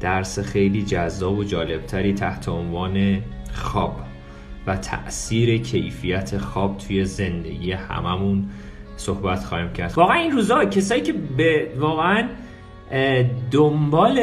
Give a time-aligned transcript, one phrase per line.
[0.00, 4.00] درس خیلی جذاب و جالبتری تحت عنوان خواب
[4.66, 8.48] و تاثیر کیفیت خواب توی زندگی هممون
[8.96, 9.92] صحبت خواهیم کرد.
[9.96, 12.28] واقعا این روزا کسایی که به واقعا
[13.50, 14.20] دنبال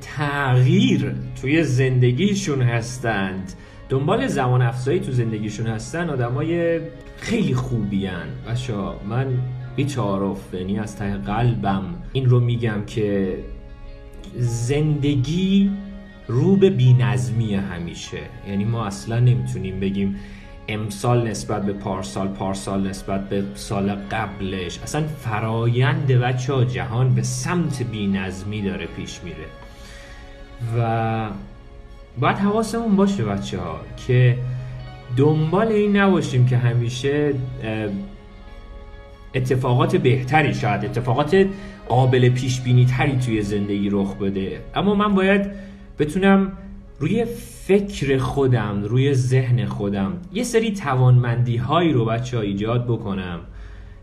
[0.00, 3.52] تغییر توی زندگیشون هستند
[3.88, 6.80] دنبال زمان افزایی تو زندگیشون هستن آدمای
[7.16, 8.28] خیلی خوبی هن
[9.08, 9.26] من
[9.76, 13.38] بیچارف یعنی از ته قلبم این رو میگم که
[14.38, 15.70] زندگی
[16.28, 18.20] رو به بینظمی همیشه.
[18.48, 20.16] یعنی ما اصلا نمی‌تونیم بگیم
[20.68, 24.78] امسال نسبت به پارسال پارسال نسبت به سال قبلش.
[24.78, 29.46] اصلا فرایند بچه ها جهان به سمت بینظمی داره پیش میره.
[30.78, 31.28] و
[32.20, 34.38] باید حواسمون باشه بچه ها که
[35.16, 37.34] دنبال این نباشیم که همیشه
[39.34, 41.46] اتفاقات بهتری شاید اتفاقات
[41.88, 44.60] قابل پیش بینی تری توی زندگی رخ بده.
[44.74, 45.50] اما من باید
[45.98, 46.52] بتونم
[46.98, 47.24] روی
[47.66, 53.40] فکر خودم روی ذهن خودم یه سری توانمندی هایی رو بچه ها ایجاد بکنم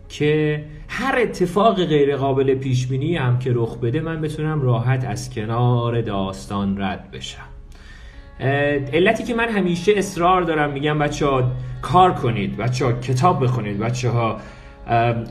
[0.09, 5.29] که هر اتفاق غیر قابل پیش بینی هم که رخ بده من بتونم راحت از
[5.29, 7.51] کنار داستان رد بشم.
[8.93, 13.79] علتی که من همیشه اصرار دارم میگم بچه ها کار کنید بچه ها کتاب بخونید
[13.79, 14.37] بچه ها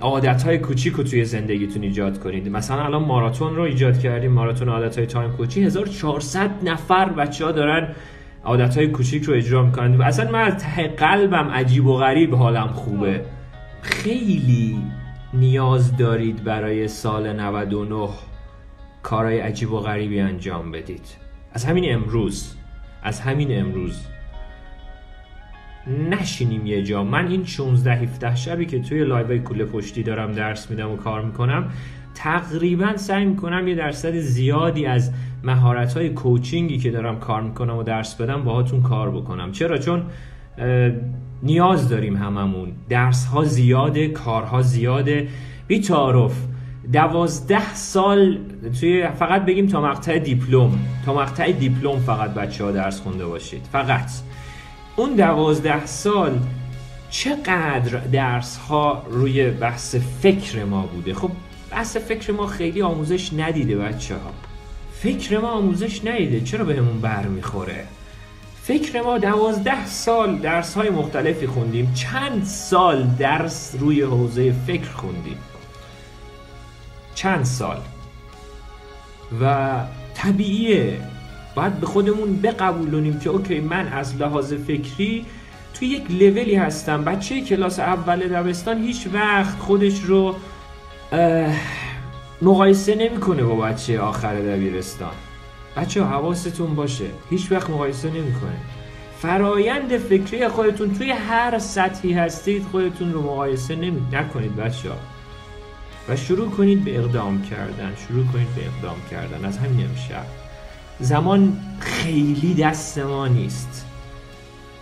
[0.01, 2.49] عادت های کوچیک رو توی زندگیتون ایجاد کنید.
[2.49, 4.33] مثلا الان ماراتون رو ایجاد کردیم.
[4.33, 7.95] ماراتون عادت های تایم کوچی 1400 نفر بچه ها دارن
[8.45, 10.01] عادت های کوچیک رو اجرا می‌کنن.
[10.03, 13.25] اصلا من از ته قلبم عجیب و غریب حالم خوبه.
[13.83, 14.83] خیلی
[15.35, 18.09] نیاز دارید برای سال 99
[19.03, 21.17] کارهای عجیب و غریبی انجام بدید.
[21.53, 22.55] از همین امروز
[23.03, 24.07] از همین امروز
[25.87, 27.05] نشینیم یه جا.
[27.05, 31.25] من این 16 17 شبی که توی live کوله پشتی دارم درس میدم و کار
[31.25, 31.71] می‌کنم
[32.15, 35.13] تقریبا سعی می‌کنم یه درصد زیادی از
[35.45, 39.53] مهارت های coaching ی که دارم کار می‌کنم و درس بدم باهاتون کار بکنم.
[39.53, 40.03] چرا؟ چون
[41.43, 42.73] نیاز داریم هممون.
[42.89, 45.29] درس ها زیاده کارها زیاده.
[45.67, 46.47] بی‌تعارف
[46.93, 48.39] دوازده سال
[48.81, 50.71] توی فقط بگیم تا مقطع دیپلم.
[51.07, 53.63] تا مقطع دیپلم فقط بچه ها درس خونده باشید.
[53.73, 54.11] فقط.
[54.97, 56.41] اون دوازده سال
[57.11, 61.31] چقدر درس ها روی بحث فکر ما بوده؟ خب
[61.71, 64.31] بحث فکر ما خیلی آموزش ندیده بچه ها
[65.03, 67.87] فکر ما آموزش ندیده چرا بهمون بر می‌خوره
[68.63, 75.39] فکر ما دوازده سال درس های مختلفی خوندیم چند سال درس روی حوزه فکر خوندیم؟
[77.15, 77.81] چند سال؟
[79.41, 79.77] و
[80.15, 81.01] طبیعیه
[81.55, 85.27] باید به خودمون بقبولونیم که اوکی من از لحاظ فکری
[85.75, 87.05] توی یک لولی هستم.
[87.05, 90.35] بچه کلاس اول دبستان هیچ وقت خودش رو
[92.43, 95.13] مقایسه نمی‌کنه با بچه آخر دبیرستان.
[95.77, 98.57] بچه حواستون باشه هیچ وقت مقایسه نمی‌کنه.
[99.19, 104.89] فرایند فکری خودتون توی هر سطحی هستید خودتون رو مقایسه نمی نکنید بچه
[106.09, 109.45] و شروع کنید به اقدام کردن شروع کنید به اقدام کردن.
[109.45, 110.40] از همین امشب.
[111.01, 113.87] زمان خیلی دست ما نیست.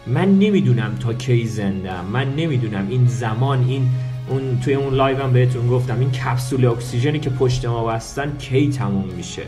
[0.06, 3.88] من نمی‌دونم تا کی زندم من نمی‌دونم این زمان این
[4.29, 8.69] اون توی اون live هم بهتون گفتم این کپسول اکسیژنی که پشت ما بستن کی
[8.69, 9.43] تموم میشه؟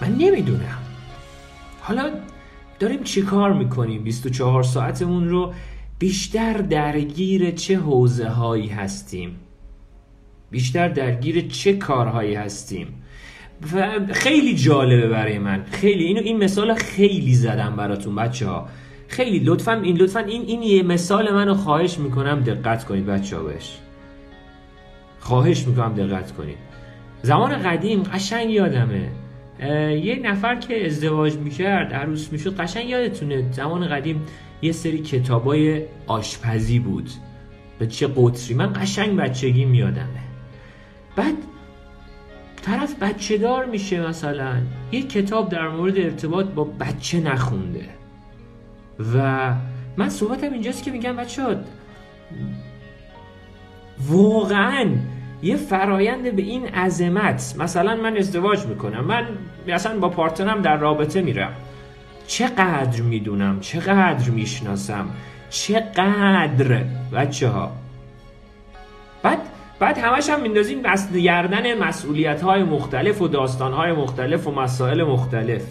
[0.00, 0.78] من نمی‌دونم.
[1.80, 2.10] حالا
[2.78, 5.54] داریم چی کار می‌کنیم؟ 24 ساعتمون رو
[5.98, 9.36] بیشتر درگیر چه حوزه هایی هستیم؟
[10.50, 13.01] بیشتر درگیر چه کارهایی هستیم؟
[14.12, 15.64] خیلی جالبه برای من.
[15.72, 18.68] خیلی اینو این مثال خیلی زدم براتون بچه ها.
[19.08, 23.42] خیلی لطفا این لطفا این این یه مثال منو خواهش می‌کنم دقت کنید بچه ها
[23.42, 23.78] بهش.
[25.20, 26.58] خواهش می‌کنم دقت کنید.
[27.22, 29.08] زمان قدیم قشنگ یادمه.
[30.02, 33.52] یه نفر که ازدواج می‌کرد عروس می‌شد قشنگ یادتونه.
[33.52, 34.22] زمان قدیم
[34.62, 37.10] یه سری کتابای آشپزی بود.
[37.78, 40.22] به چه قطری؟ من قشنگ بچگی میادمه
[41.16, 41.34] بعد
[42.62, 44.56] طرف بچه دار میشه مثلا.
[44.92, 47.88] یه کتاب در مورد ارتباط با بچه نخونده.
[49.14, 49.54] و
[49.96, 51.42] من صحبتم اینجاست که میگم بچه
[54.08, 54.90] واقعا
[55.42, 59.26] یه فرایند به این عظمت مثلا من ازدواج می‌کنم من
[59.68, 61.52] مثلا با پارتنرم در رابطه میرم.
[62.26, 65.06] چقدر می‌دونم چقدر می‌شناسم
[65.50, 67.81] چقدر بچه ها
[69.82, 75.02] بعد همش هم میندازیم بست گردن مسئولیت های مختلف و داستان های مختلف و مسائل
[75.02, 75.62] مختلف.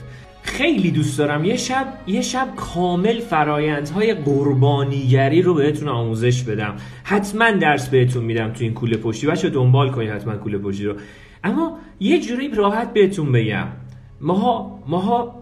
[0.43, 6.75] خیلی دوست دارم یه شب یه شب کامل فرایندهای قربانیگری رو بهتون آموزش بدم.
[7.03, 9.27] حتما درس بهتون میدم تو این کوله پشتی.
[9.27, 10.95] بچه دنبال کنید حتما کوله پشتی رو.
[11.43, 13.67] اما یه جوری راحت بهتون بگم.
[14.21, 15.35] ماها ماها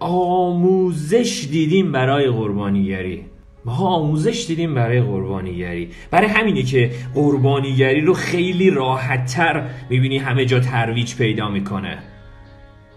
[0.00, 3.33] آموزش دیدیم برای قربانیگری.
[3.64, 5.90] ما آموزش دیدیم برای قربانیگری.
[6.10, 11.98] برای همینه که قربانیگری رو خیلی راحتتر می‌بینی همه جا ترویج پیدا می‌کنه.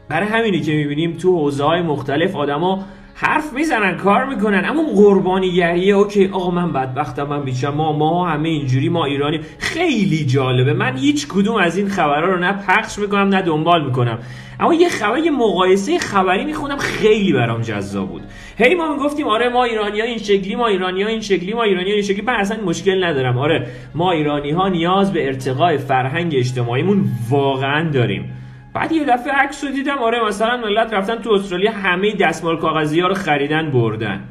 [0.09, 2.85] برای همینه که می‌بینیم تو حوزه مختلف آدما
[3.19, 4.65] حرف می‌زنن کار می‌کنن.
[4.65, 6.27] اما قربانیگریه اوکی.
[6.27, 9.39] آقا من بدبختم من بیچم ما ما همه اینجوری ما ایرانی.
[9.59, 10.73] خیلی جالبه.
[10.73, 14.19] من هیچ کدوم از این خبرها رو نه پخش می‌کنم نه دنبال می‌کنم.
[14.59, 16.77] اما یه خبر یه مقایسه خبری می‌خونم.
[16.77, 18.21] خیلی برام جذاب بود.
[18.57, 21.63] هی ما می‌گفتیم آره ما ایرانی ها این شکلی ما ایرانی ها این شکلی ما
[21.63, 22.21] ایرانی ها این شکلی.
[22.21, 23.37] من اصلا مشکل ندارم.
[23.37, 28.33] آره ما ایرانی ها نیاز به ارتقاء فرهنگ اجتماعیمون واقعا داریم.
[28.73, 32.99] بعد یه دفعه عکس رو دیدم آره مثلا ملت رفتن تو استرالیا همه دستمال کاغذی
[32.99, 34.23] ها رو خریدن بردن.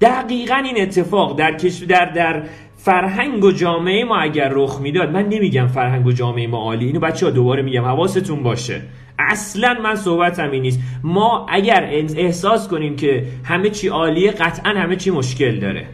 [0.00, 2.42] دقیقا این اتفاق در کشور در در
[2.76, 6.86] فرهنگ و جامعه ما اگر رخ می‌داد من نمیگم فرهنگ و جامعه ما عالی.
[6.86, 8.82] اینو بچه ها دوباره میگم حواستون باشه.
[9.18, 10.80] اصلا من صحبتم این نیست.
[11.02, 11.84] ما اگر
[12.16, 15.86] احساس کنیم که همه چی عالیه قطعا همه چی مشکل داره.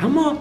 [0.00, 0.36] اما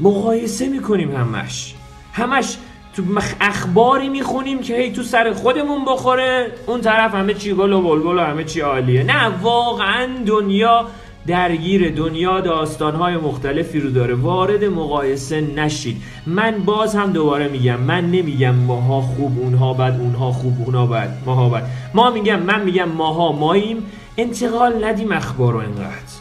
[0.00, 1.74] مقایسه می‌کنیم همش.
[2.12, 2.56] همش
[2.96, 3.02] تو
[3.40, 6.52] اخباری می‌خونیم که هی تو سر خودمون بخوره.
[6.66, 9.02] اون طرف همه چی گل و بلبل و همه چی عالیه.
[9.02, 10.86] نه واقعا دنیا
[11.26, 14.14] درگیر دنیا داستانهای مختلفی رو داره.
[14.14, 16.02] وارد مقایسه نشید.
[16.26, 21.16] من باز هم دوباره میگم من نمیگم ماها خوب اونها بد اونها خوب اونها بد
[21.26, 21.62] ماها بد.
[21.94, 23.86] ما میگم من میگم ماها ماییم.
[24.16, 26.14] انتقال ندیم اخبار رو انقدر.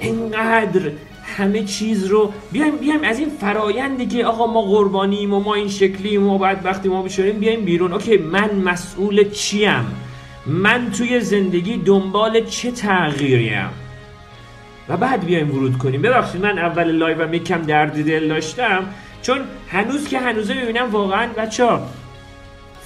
[0.00, 0.90] انقدر
[1.36, 5.68] همه چیز رو بیایم بیایم از این فرایندی که آقا ما قربانیم و ما این
[5.68, 7.92] شکلیم و بعد وقتی ما بشوریم بیایم بیرون.
[7.92, 9.86] okay من مسئول چیم؟
[10.46, 13.68] من توی زندگی دنبال چه تغییریم؟
[14.88, 16.02] و بعد بیایم ورود کنیم.
[16.02, 18.84] ببخشید من اول لایوم یکم درد دل داشتم
[19.22, 21.86] چون هنوز که هنوزه می‌بینم واقعا بچه ها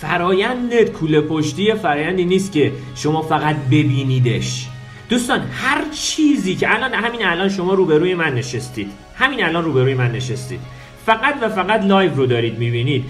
[0.01, 4.69] فرایند کوله پشتی فرایندی نیست که شما فقط ببینیدش.
[5.09, 10.13] دوستان هر چیزی که الان همین الان شما روبروی من نشستید همین الان روبروی من
[10.13, 10.61] نشستید.
[11.07, 13.05] فقط و فقط لایو رو دارید می‌بینید.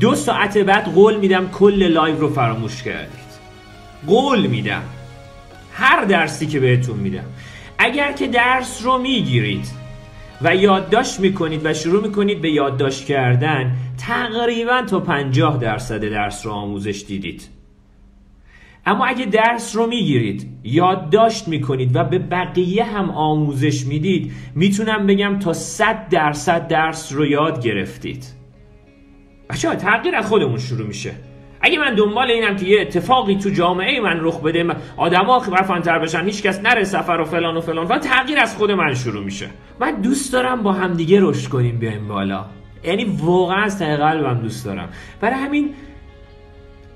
[0.00, 3.32] دو ساعت بعد قول میدم کل لایو رو فراموش کردید.
[4.06, 4.82] قول میدم.
[5.72, 7.24] هر درسی که بهتون میدم.
[7.78, 9.66] اگر که درس رو می‌گیرید
[10.42, 16.52] و یادداشت می‌کنید و شروع می‌کنید به یادداشت کردن تقریبا تا 50 درصد درس رو
[16.52, 17.48] آموزش دیدید.
[18.86, 25.38] اما اگه درس رو می‌گیرید یادداشت می‌کنید و به بقیه هم آموزش می‌دید می‌تونم بگم
[25.38, 28.24] تا 100 درصد درس رو یاد گرفتید.
[29.50, 31.12] بچه تغییر از خودمون شروع میشه.
[31.60, 36.24] اگه من دنبال اینم که یه اتفاقی تو جامعه من رخ بده آدما خفن‌تر بشن
[36.24, 39.50] هیچ کس نره سفر و فلان و فلان و تغییر از خود من شروع میشه.
[39.80, 42.44] من دوست دارم با همدیگه رشد کنیم بیایم بالا.
[42.84, 44.88] یعنی واقعا از ته قلبم دوست دارم.
[45.20, 45.74] برای همین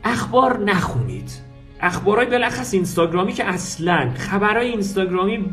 [0.04, 1.45] اخبار نخونید.
[1.80, 5.44] اخبارای بالاخص اینستاگرامی که اصلا خبرای اینستاگرامی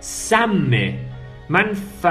[0.00, 0.94] سمه.
[1.48, 2.06] من ف...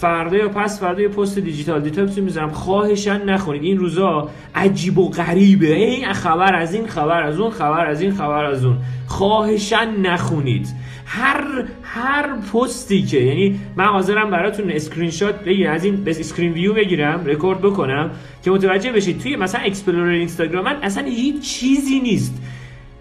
[0.00, 2.50] فردا یا پس فردا یه پست digital detox می‌ذارم.
[2.50, 3.62] خواهشاً نخونید.
[3.62, 5.74] این روزا عجیب و غریبه.
[5.74, 8.76] این خبر از این خبر از اون خبر از این خبر از اون.
[9.06, 10.68] خواهشاً نخونید.
[11.06, 16.74] هر هر پستی که یعنی من حاضرم براتون اسکرین شات بگیرم از این screen view
[16.74, 18.10] بگیرم رکورد بکنم
[18.44, 22.42] که متوجه بشید توی مثلا اکسپلورر اینستاگرام من اصلا هیچ چیزی نیست.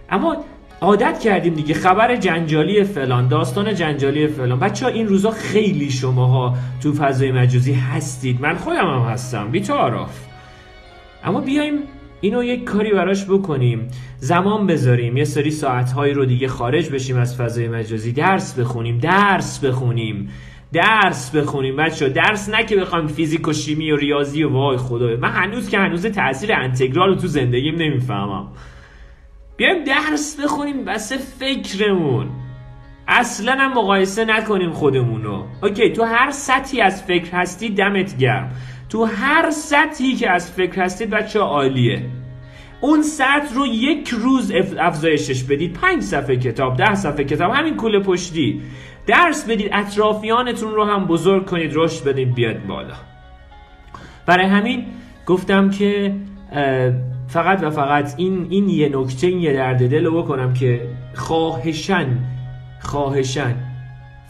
[0.10, 0.38] اما
[0.82, 4.60] عادت کردیم دیگه خبر جنجالی فلان داستان جنجالی فلان.
[4.60, 8.42] بچه این روزا خیلی شماها تو فضای مجازی هستید.
[8.42, 9.52] من خودم هم هستم.
[9.52, 10.20] بیتاراف
[11.24, 11.80] اما بیایم
[12.22, 13.88] اینو یک کاری براش بکنیم.
[14.18, 15.18] زمان بذاریم.
[15.18, 18.12] یه سری ساعتهایی رو دیگه خارج بشیم از فضای مجازی.
[18.12, 18.98] درس بخونیم.
[18.98, 20.30] درس بخونیم.
[20.74, 21.76] درس بخونیم.
[21.76, 25.16] بچه درس نه که بخوام فیزیک و شیمی و ریاضی و وای خدای.
[25.16, 28.48] من هنوز که هنوز تاثیر انتگرال رو تو زندگیم نمی‌فهمم.
[29.58, 32.30] بیایم درس بخونیم بس فکرمون.
[33.08, 35.44] اصلا هم مقایسه نکنیم خودمونو.
[35.64, 38.52] اوکی تو هر سطحی از فکر هستی دمت گرم.
[38.90, 42.06] تو هر سطحی که از فکر هستید بچه عالیه.
[42.82, 45.74] اون سطح رو یک روز افزایشش بدید.
[45.74, 48.62] پنج صفحه کتاب ده صفحه کتاب همین کوله پشتی.
[49.08, 52.96] درس بدید اطرافیانتون رو هم بزرگ کنید رشد بدید بیاد بالا.
[54.26, 54.86] برای همین
[55.26, 56.16] گفتم که
[57.28, 62.18] فقط و فقط این این یه نکته این یه درد دل رو بکنم که خواهشن
[62.80, 63.56] خواهشن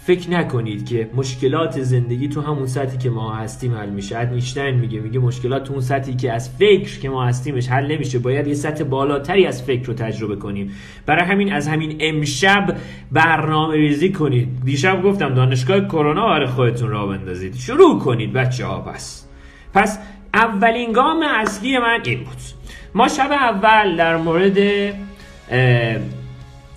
[0.05, 4.17] فکر نکنید که مشکلات زندگی تو همون سطحی که ما هستیم حل میشه.
[4.17, 8.19] ادنیشتین میگه میگه مشکلات تو اون سطحی که از فکر که ما هستیمش حل نمیشه.
[8.19, 10.71] باید یه سطح بالاتری از فکر رو تجربه کنیم.
[11.05, 12.75] برای همین از همین امشب
[13.11, 14.47] برنامه ریزی کنید.
[14.65, 17.55] دیشب گفتم دانشگاه کرونا برای خودتون راه بندازید.
[17.55, 19.27] شروع کنید بچه ها پس.
[19.73, 19.99] پس
[20.33, 22.54] اولین گام اصلی من این بود.
[22.97, 24.57] ما شب اول در مورد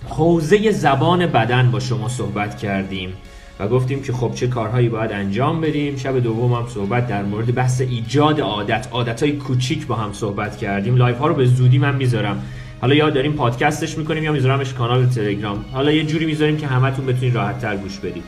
[0.09, 3.13] حوزه زبان بدن با شما صحبت کردیم
[3.59, 5.97] و گفتیم که خب چه کارهایی باید انجام بدیم.
[5.97, 8.87] شب دوم هم صحبت در مورد بحث ایجاد عادت.
[8.91, 10.95] عادت های کوچیک با هم صحبت کردیم.
[10.95, 12.43] لایو ها رو به زودی من می‌ذارم.
[12.81, 15.65] حالا یا داریم پادکستش می‌کنیم یا میذارمش کانال تلگرام.
[15.73, 18.23] حالا یه جوری می‌ذاریم که همتون بتونید راحت تر گوش بدید.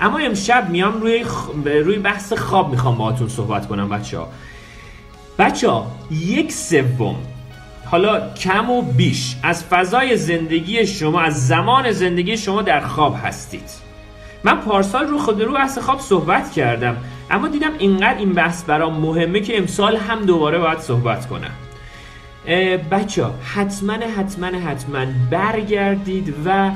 [0.00, 1.24] اما امشب میام روی
[1.64, 4.28] روی بحث خواب می‌خوام باهاتون صحبت کنم بچه ها
[5.38, 7.16] بچه ها یک سوم.
[7.84, 9.36] حالا کم و بیش.
[9.42, 13.70] از فضای زندگی شما از زمان زندگی شما در خواب هستید.
[14.44, 16.96] من پارسال رو خود رو بحث خواب صحبت کردم
[17.30, 21.50] اما دیدم اینقدر این بحث برام مهمه که امسال هم دوباره باید صحبت کنم.
[22.90, 26.70] بچه ها حتما حتما حتما برگردید و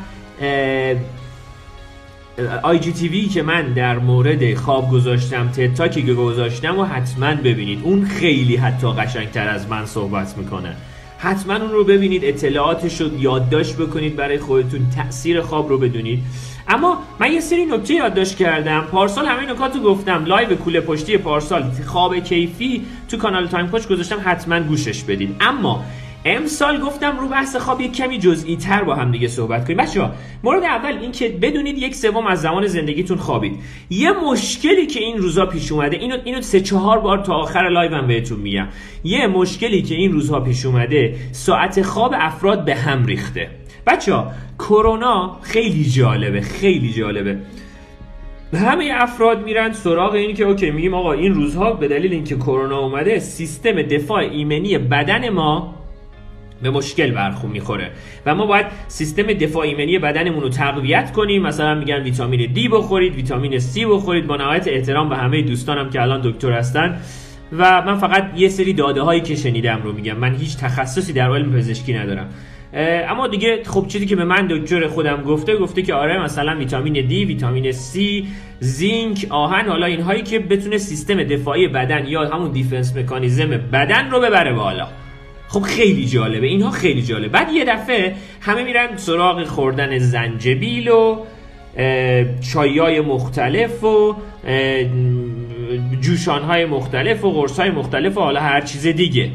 [2.63, 7.81] IGTV که من در مورد خواب گذاشتم TED Talk ی که گذاشتم و حتما ببینید.
[7.83, 10.77] اون خیلی حتی قشنگتر از من صحبت می‌کنه.
[11.19, 16.23] حتما اون رو ببینید اطلاعاتش رو یادداشت بکنید برای خودتون تاثیر خواب رو بدونید.
[16.69, 18.81] اما من یه سری نکته یادداشت کردم.
[18.81, 20.25] پارسال همه نکات رو گفتم.
[20.25, 25.37] لایو کوله پشتی پارسال خواب کیفی تو کانال Time Coach گذاشتم حتما گوشش بدید.
[25.41, 25.85] اما
[26.25, 29.77] امسال گفتم رو بحث خواب یک کمی جزئی تر با هم دیگه صحبت کنیم.
[29.77, 30.11] بچه ها
[30.45, 33.59] مورد اول این که بدونید یک سوم از زمان زندگیتون خوابید.
[33.91, 38.07] یه مشکلی که این روزا پیش اومده اینو اینو سه چهار بار تا آخر لایوم
[38.07, 38.69] بهتون میگم.
[39.05, 43.51] یه مشکلی که این روزها پیش اومده ساعت خواب افراد به هم ریخته.
[43.87, 47.39] بچه ها کرونا خیلی جالبه خیلی جالبه.
[48.55, 52.79] همه افراد میرن سراغ اینی که okay میگیم آقا این روزها به دلیل اینکه کرونا
[52.79, 55.82] اومده سیستم دفاع ایمنی بدن ما
[56.63, 57.91] به مشکل برخون می‌خوره.
[58.27, 61.43] و ما باید سیستم دفاع ایمنی بدنمون رو تقویت کنیم.
[61.43, 64.27] مثلا میگن ویتامین دی بخورید ویتامین C بخورید.
[64.27, 67.01] با نهایت احترام به همه دوستانم که الان دکتر هستن.
[67.53, 70.17] و من فقط یه سری داده هایی که شنیدم رو میگم.
[70.17, 72.29] من هیچ تخصصی در علم پزشکی ندارم.
[73.09, 77.07] اما دیگه خب چیزی که به من دکتر خودم گفته گفته که آره مثلا ویتامین
[77.07, 77.99] دی ویتامین C
[78.61, 84.21] زینک آهن حالا اینهایی که بتونه سیستم دفاعی بدن یا همون دیفنس مکانیزم بدن رو
[84.21, 84.89] ببره بالا.
[85.53, 87.29] خب خیلی جالبه اینها خیلی جالبه.
[87.29, 91.19] بعد یه دفعه همه میرن سراغ خوردن زنجبیل و
[92.53, 94.17] چایای مختلف و
[96.01, 99.31] جوشانهای مختلف و قرصهای مختلف و حالا هر چیز دیگه.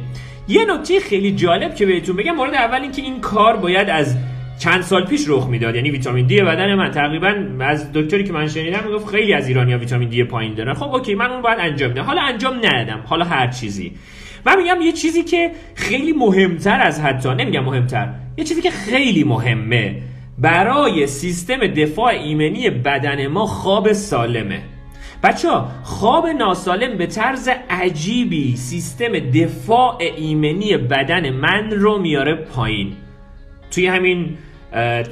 [0.48, 4.18] یه نکته خیلی جالب که بهتون بگم مورد اول اینکه این کار باید از
[4.60, 5.76] چند سال پیش رخ می‌داد.
[5.76, 6.92] یعنی ویتامین دی بدن من.
[6.92, 10.74] تقریبا از دکتری که من شنیدم می‌گفت خیلی از ایرانیا ویتامین دی پایین دارن.
[10.74, 13.04] خب اوکی من اون باید انجام بدم حالا انجام ندادم.
[13.06, 13.92] حالا هر چیزی.
[14.48, 19.24] من میگم یه چیزی که خیلی مهمتر از حتی نمیگم مهمتر یه چیزی که خیلی
[19.24, 20.02] مهمه.
[20.38, 24.62] برای سیستم دفاع ایمنی بدن ما خواب سالمه.
[25.24, 32.94] بچه ها خواب ناسالم به طرز عجیبی سیستم دفاع ایمنی بدن من رو میاره پایین.
[33.72, 34.38] توی همین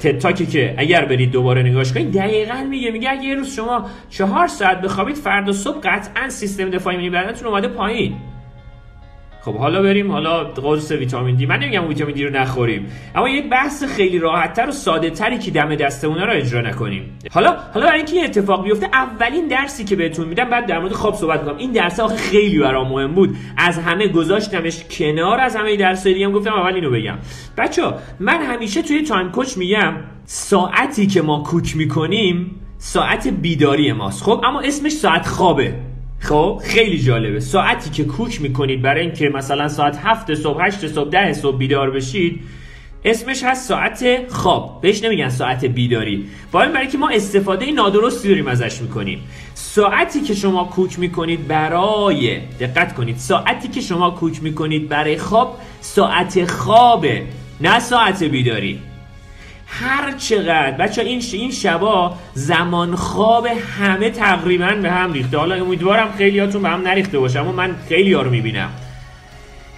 [0.00, 4.46] تتاکی که اگر برید دوباره نگاش کنید دقیقا میگه میگه اگه یه روز شما چهار
[4.46, 8.16] ساعت بخوابید فردا صبح قطعا سیستم دفاعی ایمنی بدنتون اومده پایین.
[9.46, 11.46] خب حالا بریم حالا قرص ویتامین دی.
[11.46, 15.50] من نمیگم ویتامین دی رو نخوریم اما یک بحث خیلی راحتتر و ساده تری که
[15.50, 17.18] دم دستمونه رو اجرا نکنیم.
[17.30, 20.92] حالا حالا برای اینکه این اتفاق بیفته اولین درسی که بهتون میدم بعد در مورد
[20.92, 23.36] خواب صحبت کنم این درس آخه خیلی برام مهم بود.
[23.56, 27.18] از همه گذاشتمش کنار از همه درس دیگه گفتم اول اینو بگم.
[27.58, 27.82] بچه
[28.20, 34.22] من همیشه توی تایم کوچ میگم ساعتی که ما کوک می‌کنیم ساعت بیداری ماست.
[34.22, 35.74] خب اما اسمش ساعت خوابه.
[36.20, 37.40] خب خیلی جالبه.
[37.40, 41.90] ساعتی که کوک می‌کنید برای اینکه مثلا ساعت هفت صبح هشت صبح ده صبح بیدار
[41.90, 42.40] بشید
[43.04, 44.78] اسمش هست ساعت خواب.
[44.82, 46.26] بهش نمیگن ساعت بیداری.
[46.52, 49.20] برای برای که ما استفاده نادرستی داریم ازش می‌کنیم.
[49.54, 55.58] ساعتی که شما کوک می‌کنید برای دقت کنید ساعتی که شما کوک می‌کنید برای خواب
[55.80, 57.22] ساعت خوابه
[57.60, 58.80] نه ساعت بیداری.
[59.66, 60.70] هر چقدر.
[60.70, 65.38] بچه این این شبا زمان خواب همه تقریبا به هم ریخته.
[65.38, 68.70] حالا امیدوارم خیلیاتون به هم نریخته باشه اما من خیلی ها رو می‌بینم.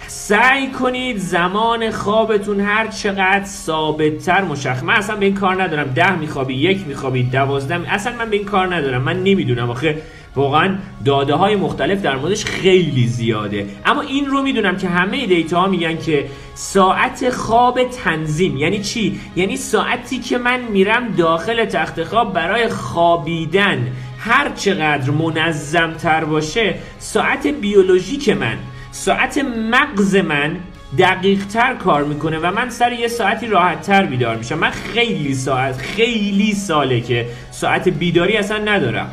[0.07, 4.83] سعی کنید زمان خوابتون هر چقدر ثابتتر مشخص.
[4.83, 5.91] من اصلا به این کار ندارم.
[5.95, 9.01] ده میخوابی یک میخوابی دوازده اصلا من به این کار ندارم.
[9.01, 10.01] من نمی‌دونم آخه.
[10.39, 13.65] واقعا داده های مختلف در موردش خیلی زیاده.
[13.85, 19.19] اما این رو می‌دونم که همه دیتا ها میگن که ساعت خواب تنظیم یعنی چی؟
[19.35, 23.87] یعنی ساعتی که من میرم داخل تخت خواب برای خوابیدن.
[24.19, 28.57] هر چقدر منظم تر باشه ساعت بیولوژیک من
[28.91, 29.37] ساعت
[29.71, 30.57] مغز من
[30.97, 34.57] دقیق تر کار می‌کنه و من سر یه ساعتی راحت تر بیدار میشم.
[34.57, 39.11] من خیلی ساعت خیلی ساله که ساعت بیداری اصلا ندارم.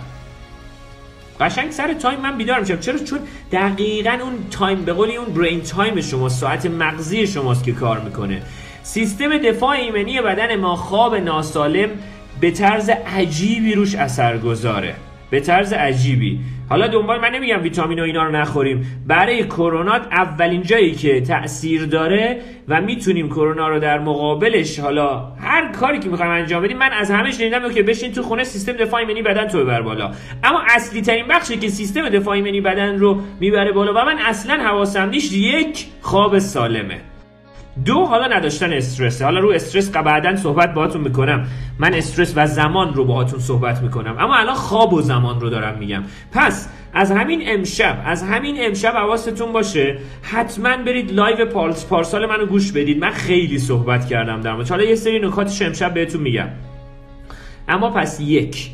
[1.41, 3.19] قشنگ سر time من بیدار میشم چرا؟ چون
[3.53, 8.43] دقیقا اون time به قولی اون brain time شما ساعت مغزی شماست که کار می‌کنه.
[8.83, 11.91] سیستم دفاع ایمنی بدن ما خواب ناسالم
[12.41, 14.95] به طرز عجیبی روش اثر گذاره
[15.31, 16.41] به طرز عجیبی.
[16.69, 19.05] حالا دنبال من نمیگم ویتامین و اینا رو نخوریم.
[19.07, 25.73] برای کرونا اولین جایی که تاثیر داره و می‌تونیم کرونا رو در مقابلش حالا هر
[25.73, 29.01] کاری که می‌خوایم انجام بدیم من از همه شنیدم که بشین تو خونه سیستم دفاع
[29.01, 30.11] ایمنی بدن تو ببر بالا.
[30.45, 34.55] اما اصلی ترین بخشی که سیستم دفاع ایمنی بدن رو می‌بره بالا و من اصلا
[34.55, 37.01] حواسم نیست یک خواب سالمه.
[37.85, 39.23] دو حالا نداشتن استرس.
[39.23, 41.47] حالا رو استرس بعدا صحبت باهاتون می‌کنم.
[41.79, 44.17] من استرس و زمان رو باهاتون صحبت می‌کنم.
[44.19, 46.03] اما الان خواب و زمان رو دارم میگم.
[46.33, 49.99] پس از همین امشب از همین امشب حواستون باشه.
[50.23, 52.99] حتما برید لایو پارس پارسال منو گوش بدید.
[52.99, 56.49] من خیلی صحبت کردم در حالا یه سری نکاتش امشب بهتون میگم.
[57.69, 58.71] اما پس یک.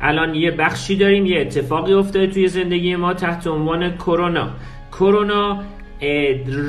[0.00, 4.48] الان یه بخشی داریم یه اتفاقی افتاده توی زندگی ما تحت عنوان کرونا.
[4.92, 5.62] کرونا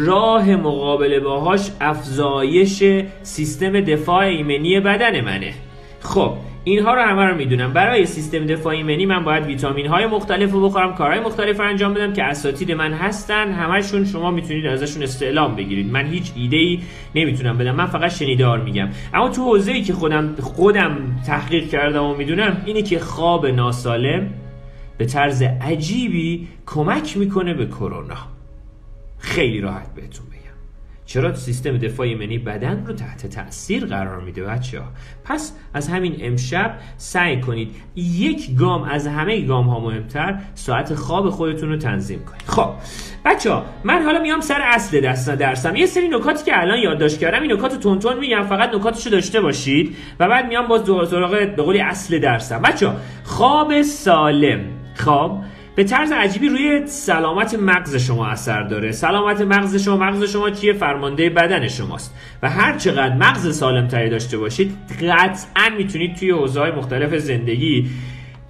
[0.05, 2.83] راه مقابله باهاش افزایش
[3.21, 5.53] سیستم دفاع ایمنی بدن منه.
[5.99, 6.33] خب
[6.63, 7.73] اینها رو همه رو می‌دونم.
[7.73, 11.93] برای سیستم دفاع ایمنی من باید ویتامین های مختلف رو بخورم کارهای مختلف رو انجام
[11.93, 13.51] بدم که اساتید من هستن.
[13.51, 15.91] همشون شما می‌تونید ازشون استعلام بگیرید.
[15.91, 16.79] من هیچ ایده ای
[17.15, 17.75] نمی‌تونم بدم.
[17.75, 18.89] من فقط شنیدار میگم.
[19.13, 24.29] اما تو حوزه ای که خودم خودم تحقیق کردم و می‌دونم اینه که خواب ناسالم
[24.97, 28.34] به طرز عجیبی کمک می‌کنه به کرونا.
[29.25, 30.35] خیلی راحت بهتون بگم.
[31.05, 34.87] چرا سیستم دفاع ایمنی بدن رو تحت تاثیر قرار میده بچه ها
[35.23, 41.29] پس از همین امشب سعی کنید یک گام از همه گام ها مهمتر ساعت خواب
[41.29, 42.43] خودتون رو تنظیم کنید.
[42.47, 42.69] خب
[43.25, 45.75] بچه ها من حالا میام سر اصل دست درسم.
[45.75, 49.95] یه سری نکاتی که الان یادداشت کردم این نکات تونتون میگم فقط نکاتشو داشته باشید
[50.19, 52.61] و بعد میام باز دو سراغ به قولی اصل درسم.
[52.61, 54.59] بچه ها خواب سالم.
[54.95, 55.43] خواب
[55.75, 58.91] به طرز عجیبی روی سلامت مغز شما اثر داره.
[58.91, 62.15] سلامت مغز شما مغز شما چیه؟ فرمانده بدن شماست.
[62.43, 67.89] و هر چقدر مغز سالم تری داشته باشید قطعا می‌تونید توی حوزه‌های مختلف زندگی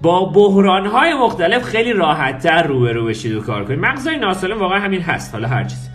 [0.02, 3.78] با بحران های مختلف خیلی راحت تر روبرو بشید و کار کنید.
[3.78, 5.32] مغزهای ناسالم واقعا همین هست.
[5.32, 5.88] حالا هر چیز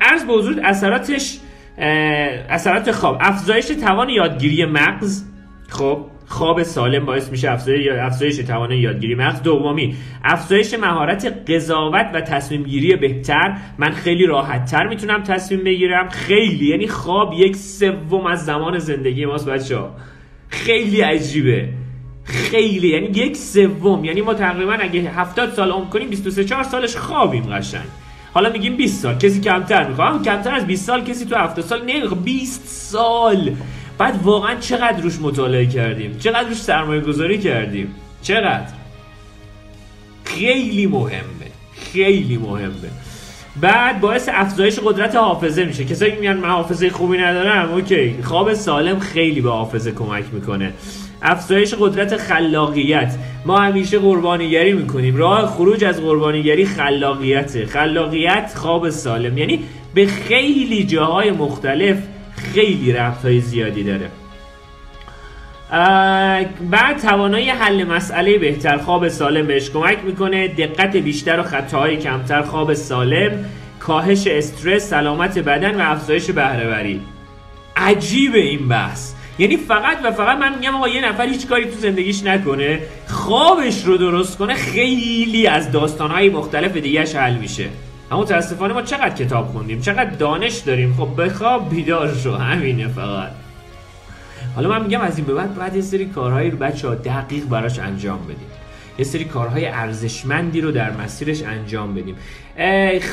[0.00, 1.38] عرض به حضور اثراتش
[2.48, 3.18] اثرات خواب.
[3.20, 5.24] افزایش توان یادگیری مغز.
[5.68, 9.14] خب خواب سالم باعث میشه افزایش افزایش توانایی یادگیری.
[9.14, 13.56] مغز دومی افزایش مهارت قضاوت و تصمیم گیری بهتر.
[13.78, 16.08] من خیلی راحت تر می‌تونم تصمیم بگیرم.
[16.08, 19.90] خیلی یعنی خواب یک سوم از زمان زندگی ماست بچه ها
[20.48, 21.68] خیلی عجیبه.
[22.24, 24.04] خیلی یعنی یک سوم.
[24.04, 27.86] یعنی ما تقریبا اگه 70 سال عمر کنیم 23 4 سالش خوابیم قشنگ.
[28.34, 29.14] حالا میگیم 20 سال.
[29.14, 31.04] کسی کمتر می‌خواد؟ کمتر از 20 سال.
[31.04, 33.50] کسی تو 70 سال نمی‌خواد 20 سال.
[33.98, 38.66] بعد واقعا چقدر روش مطالعه کردیم؟ چقدر روش سرمایه گذاری کردیم؟ چقدر؟
[40.24, 41.22] خیلی مهمه.
[41.92, 42.90] خیلی مهمه.
[43.60, 45.84] بعد باعث افزایش قدرت حافظه میشه.
[45.84, 48.14] کسایی میگن من حافظه خوبی ندارم اوکی.
[48.22, 50.72] خواب سالم خیلی به حافظه کمک می‌کنه.
[51.22, 53.14] افزایش قدرت خلاقیت.
[53.46, 55.16] ما همیشه قربانیگری می‌کنیم.
[55.16, 59.38] راه خروج از قربانیگری خلاقیت خلاقیت خواب سالم.
[59.38, 59.60] یعنی
[59.94, 61.98] به خیلی جاهای مختلف
[62.54, 64.10] خیلی رفت های زیادی داره.
[66.70, 70.48] بعد توانایی حل مسئله بهتر خواب سالم بهش کمک می‌کنه.
[70.48, 73.44] دقت بیشتر و خطاهای کمتر خواب سالم
[73.78, 77.00] کاهش استرس سلامت بدن و افزایش بهرهوری.
[77.76, 79.12] عجیب این بحث.
[79.38, 83.84] یعنی فقط و فقط من میگم آقا یه نفر هیچ کاری تو زندگیش نکنه خوابش
[83.84, 87.68] رو درست کنه خیلی از داستانهای مختلف دیگهش حل میشه.
[88.12, 92.34] اما متاسفانه ما چقدر کتاب خوندیم؟ چقدر دانش داریم؟ خب بخواب بیدار شو.
[92.34, 93.30] همینه فقط.
[94.54, 97.44] حالا من میگم از این به بعد باید یه سری کارهایی رو بچه ها دقیق
[97.44, 98.46] براش انجام بدیم.
[98.98, 102.16] یه سری کارهای ارزشمندی رو در مسیرش انجام بدیم.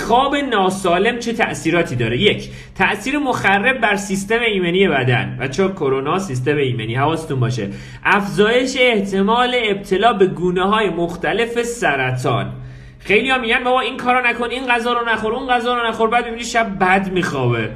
[0.07, 5.37] خواب ناسالم چه تأثیراتی داره؟ یک تأثیر مخرب بر سیستم ایمنی بدن.
[5.39, 6.95] و چون کرونا سیستم ایمنی.
[6.95, 7.69] حواستون باشه.
[8.03, 12.51] افزایش احتمال ابتلا به گونه های مختلف سرطان.
[12.99, 16.09] خیلی ها میگن بابا این کارو نکن این غذا رو نخور اون غذا رو نخور.
[16.09, 17.69] بعد می‌بینی شب بد میخوابه.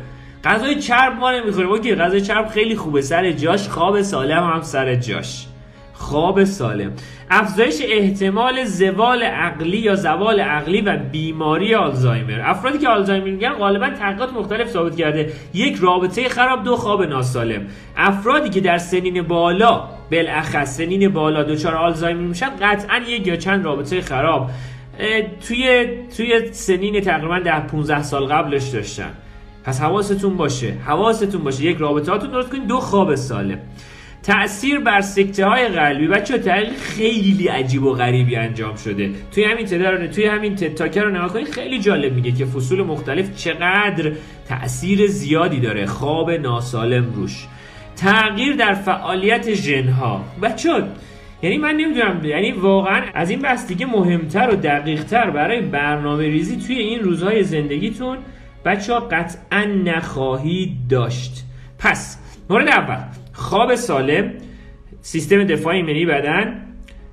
[0.43, 1.69] غذای چرب ما نمی‌خوریم.
[1.69, 3.01] اوکی غذای چرب خیلی خوبه.
[3.01, 5.45] سر جاش خواب سالم هم سر جاش.
[5.93, 6.91] خواب سالم.
[7.29, 12.41] افزایش احتمال زوال عقلی یا زوال عقلی و بیماری آلزایمر.
[12.45, 15.33] افرادی که آلزایمر میگن غالبا تحقیقات مختلف ثابت کرده.
[15.53, 17.67] یک رابطه خراب دو خواب ناسالم.
[17.97, 23.65] افرادی که در سنین بالا بالاخص سنین بالا دچار آلزایمر میشن قطعا یک یا چند
[23.65, 24.49] رابطه خراب.
[25.47, 29.13] توی توی سنین تقریبا ده 15 سال قبلش داشتن.
[29.63, 30.73] پس حواستون باشه.
[30.86, 31.63] حواستون باشه.
[31.63, 33.60] یک رابطه هاتون درست کنید دو خواب سالم.
[34.23, 39.12] تأثیر بر سکته های قلبی بچه تحقیق خیلی عجیب و غریبی انجام شده.
[39.32, 43.36] توی همین تدار توی همین تاکر رو نگاه کنید خیلی جالب میگه که فصول مختلف
[43.36, 44.12] چقدر
[44.47, 45.86] تأثیر زیادی داره.
[45.86, 47.47] خواب ناسالم روش.
[47.95, 50.25] تغییر در فعالیت ژنها.
[50.41, 50.84] بچه
[51.43, 56.58] یعنی من نمی‌دونم یعنی واقعا از این بحث دیگه مهمتر و دقیقتر برای برنامه ریزی
[56.58, 58.17] توی این روزهای زندگیتون
[58.65, 61.45] بچه ها قطعا نخواهید داشت.
[61.79, 62.97] پس مورد اول
[63.34, 64.34] خواب سالم
[65.01, 66.62] سیستم دفاع ایمنی بدن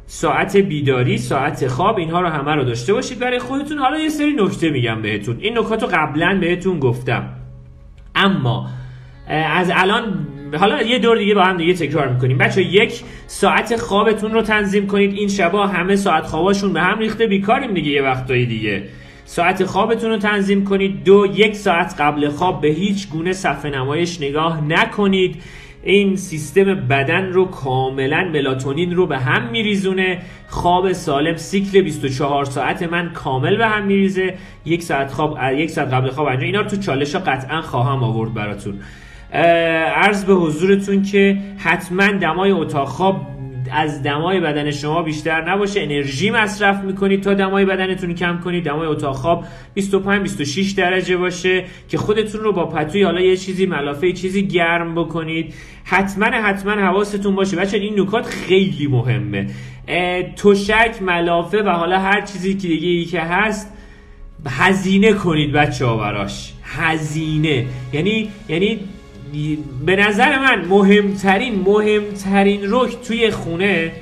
[0.06, 3.78] ساعت بیداری ساعت خواب اینها رو همه رو داشته باشید برای خودتون.
[3.78, 5.36] حالا یه سری نکته میگم بهتون.
[5.40, 7.28] این نکات رو قبلا بهتون گفتم.
[8.14, 8.68] اما
[9.28, 10.26] از الان
[10.58, 12.38] حالا یه دور دیگه با هم دیگه تکرار می‌کنیم.
[12.38, 15.12] بچه یک ساعت خوابتون رو تنظیم کنید.
[15.14, 17.26] این شبا همه ساعت خواباشون به هم ریخته.
[17.26, 18.82] بیکاریم دیگه یه وقتایی دیگه.
[19.24, 21.04] ساعت خوابتون رو تنظیم کنید.
[21.04, 25.42] دو یک ساعت قبل خواب به هیچ گونه صفحه نمایش نگاه نکنید.
[25.82, 30.18] این سیستم بدن رو کاملا ملاتونین رو به هم میریزونه.
[30.48, 34.34] خواب سالم سیکل 24 ساعت من کامل به هم میریزه.
[34.64, 36.44] یک ساعت خواب یک ساعت قبل خواب انجام.
[36.44, 38.74] اینا رو تو چالش ها قطعا خواهم آورد براتون.
[39.32, 43.26] عرض به حضورتون که حتما دمای اتاق خواب
[43.72, 45.80] از دمای بدن شما بیشتر نباشه.
[45.80, 48.64] انرژی مصرف می‌کنید تا دمای بدنتون کم کنید.
[48.64, 53.66] دمای اتاق خواب 25 26 درجه باشه که خودتون رو با پتوی حالا یه چیزی
[53.66, 55.54] ملافه چیزی گرم بکنید.
[55.84, 57.56] حتما حتما حواستون باشه.
[57.56, 59.46] بچه این نکات خیلی مهمه.
[60.36, 63.72] تشک ملافه و حالا هر چیزی که دیگه ای که هست
[64.46, 66.52] هزینه کنید بچه ها براش.
[66.64, 67.66] هزینه.
[67.92, 68.80] یعنی یعنی
[69.86, 73.92] به نظر من مهمترین مهمترین رک توی خونه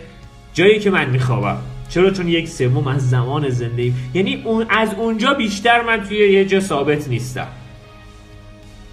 [0.53, 1.59] جایی که من میخوابم.
[1.89, 3.93] چرا؟ چون یک سوم از زمان زندگی.
[4.15, 7.49] یعنی اون از اونجا بیشتر من توی یه جا ثابت نیستم.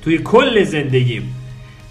[0.02, 1.36] توی کل زندگیم.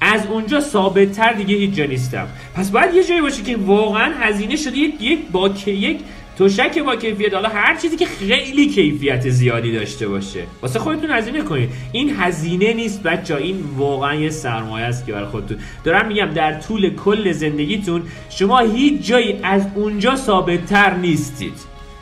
[0.01, 2.29] از اونجا ثابت تر دیگه هیچ جا نیستم.
[2.55, 5.99] پس باید یه جایی باشه که واقعا هزینه شده یک با یک
[6.39, 10.43] تشک با کیفیت حالا هر چیزی که خیلی کیفیت زیادی داشته باشه.
[10.63, 11.71] واسه خودتون هزینه کنید.
[11.93, 15.57] این هزینه نیست بچه این واقعا یه سرمایه است که برای خودتون.
[15.85, 21.55] دارم میگم در طول کل زندگیتون شما هیچ جایی از اونجا ثابت تر نیستید.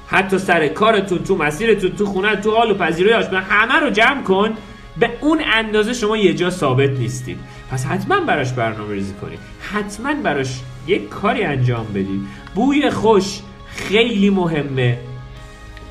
[0.06, 4.50] حتی سر کارتون تو مسیرتون تو خونه تو حال و پذیرای همه رو جمع کن.
[4.98, 7.38] به اون اندازه شما یه جا ثابت نیستید.
[7.70, 9.38] پس حتما براش برنامه ریزی کنید.
[9.60, 12.20] حتما براش یک کاری انجام بدید.
[12.54, 13.40] بوی خوش
[13.76, 14.98] خیلی مهمه.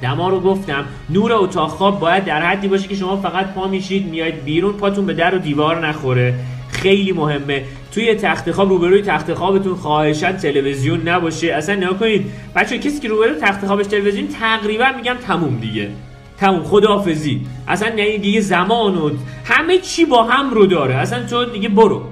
[0.01, 4.07] دما رو گفتم نور اتاق خواب باید در حدی باشه که شما فقط پا میشید
[4.07, 6.33] میاید بیرون پاتون به در و دیوار نخوره.
[6.71, 7.63] خیلی مهمه.
[7.91, 11.53] توی تخت خواب روبروی تخت خوابتون خواهشن تلویزیون نباشه.
[11.53, 15.89] اصلا نگاه کنید بچه کسی که روبروی تخت خوابش تلویزیون تقریبا میگم تموم دیگه.
[16.37, 17.41] تموم خداحافظی.
[17.67, 19.09] اصلا یعنی دیگه زمان و
[19.45, 20.95] همه چی با هم رو داره.
[20.95, 22.10] اصلا تو دیگه برو.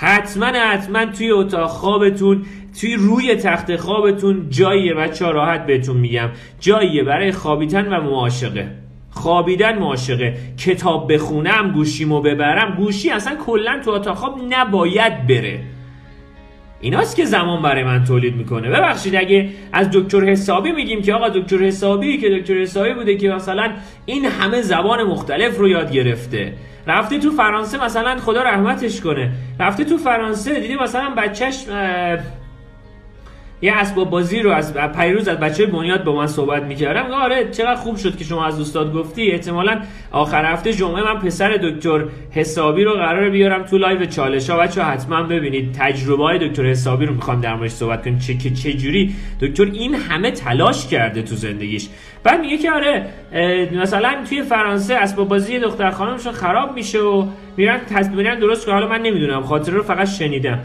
[0.00, 2.42] حتما حتما توی اتاق خوابتون
[2.80, 6.28] توی روی تخت خوابتون جاییه بچه راحت بهتون میگم.
[6.60, 8.70] جاییه برای خوابیدن و معاشقه.
[9.10, 10.34] خوابیدن معاشقه.
[10.58, 12.74] کتاب بخونم گوشیمو ببرم.
[12.74, 15.60] گوشی اصلا کلا تو اتاق خواب نباید بره.
[16.80, 18.68] ایناست که زمان برای من تولید می‌کنه.
[18.68, 23.28] ببخشید اگه از دکتر حسابی میگیم که آقا دکتر حسابی که دکتر حسابی بوده که
[23.28, 23.72] مثلا
[24.06, 26.52] این همه زبان مختلف رو یاد گرفته.
[26.88, 29.30] رفته تو فرانسه مثلا خدا رحمتش کنه.
[29.60, 31.64] رفته تو فرانسه دیدی مثلا بچهش
[33.62, 37.74] یه اسباب بازی رو از پیروز از بچه بنیاد با من صحبت می‌کردم آره چقدر
[37.74, 39.30] خوب شد که شما از استاد گفتی.
[39.30, 44.56] احتمالا آخر هفته جمعه من پسر دکتر حسابی رو قرار بیارم تو لایو چالش ها
[44.56, 48.18] بچه حتما ببینید تجربه های دکتر حسابی رو می‌خوام در موردش صحبت کنیم.
[48.18, 51.88] چه که چه جوری دکتر این همه تلاش کرده تو زندگیش.
[52.22, 53.06] بعد میگه که آره
[53.72, 57.26] مثلا توی فرانسه اسباب بازی دختر خانمشون خراب میشه و
[57.56, 60.58] میرن تصمیماً درست که حالا من نمی‌دونم خاطره رو فقط شنیدم.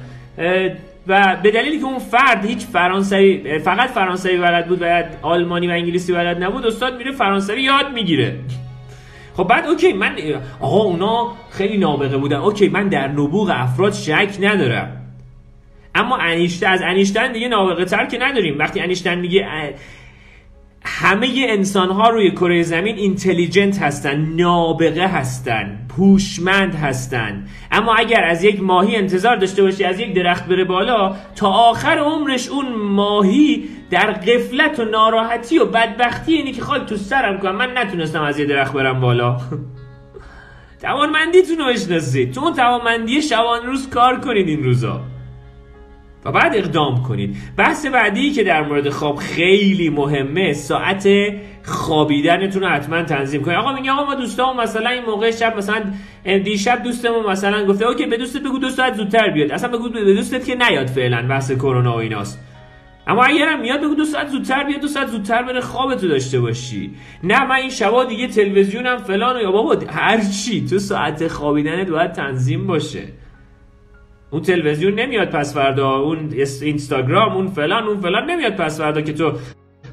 [1.08, 5.72] و به دلیلی که اون فرد هیچ فرانسوی فقط فرانسوی بلد بود و آلمانی و
[5.72, 8.36] انگلیسی بلد نبود استاد میره فرانسوی یاد می‌گیره.
[9.38, 10.16] خب بعد okay من
[10.60, 12.38] آقا اونا خیلی نابغه بودن.
[12.38, 14.98] okay من در نبوغ افراد شک ندارم.
[15.96, 18.60] اما انیشتین از انیشتین دیگه نابغه تر که نداریم.
[18.60, 19.48] وقتی انیشتین میگه
[20.86, 27.46] همه انسان ها روی کره زمین اینتلیجنت هستن نابغه هستن پوشمند هستن.
[27.72, 31.98] اما اگر از یک ماهی انتظار داشته باشی از یک درخت بره بالا تا آخر
[31.98, 37.56] عمرش اون ماهی در قفلت و ناراحتی و بدبختی اینی که خواهد تو سرم کنم
[37.56, 39.38] من نتونستم از یه درخت برم بالا.
[40.82, 42.34] توانمندیتون رو بشناسید.
[42.34, 45.02] تو اون توانمندی شبان روز کار کنید این روزا.
[46.25, 47.36] و بعد اقدام کنید.
[47.57, 51.07] بحث بعدی که در مورد خواب خیلی مهمه ساعت
[51.63, 53.57] خوابیدنتون رو حتما تنظیم کنید.
[53.57, 55.83] آقا میگه آقا ما دوستامون مثلا این موقع شب مثلا
[56.43, 59.51] دیشب دوستمون مثلا گفته اوکی به دوستت بگو دو ساعت زودتر بیاد.
[59.51, 62.39] اصلا بگو به دوستت که نیاد فعلا بحث کرونا و ایناست.
[63.07, 66.91] اما اگرم میاد بگو دو ساعت زودتر بیاد دو ساعت زودتر بره خوابتو داشته باشی.
[67.23, 71.89] نه من این شبا دیگه تلویزیونم فلان و یا بابا هر چی تو ساعت خوابیدنت
[71.89, 73.03] باید تنظیم باشه.
[74.34, 79.13] اون تلویزیون نمیاد پس فردا اون اینستاگرام اون فلان اون فلان نمیاد پس فردا که
[79.13, 79.34] تو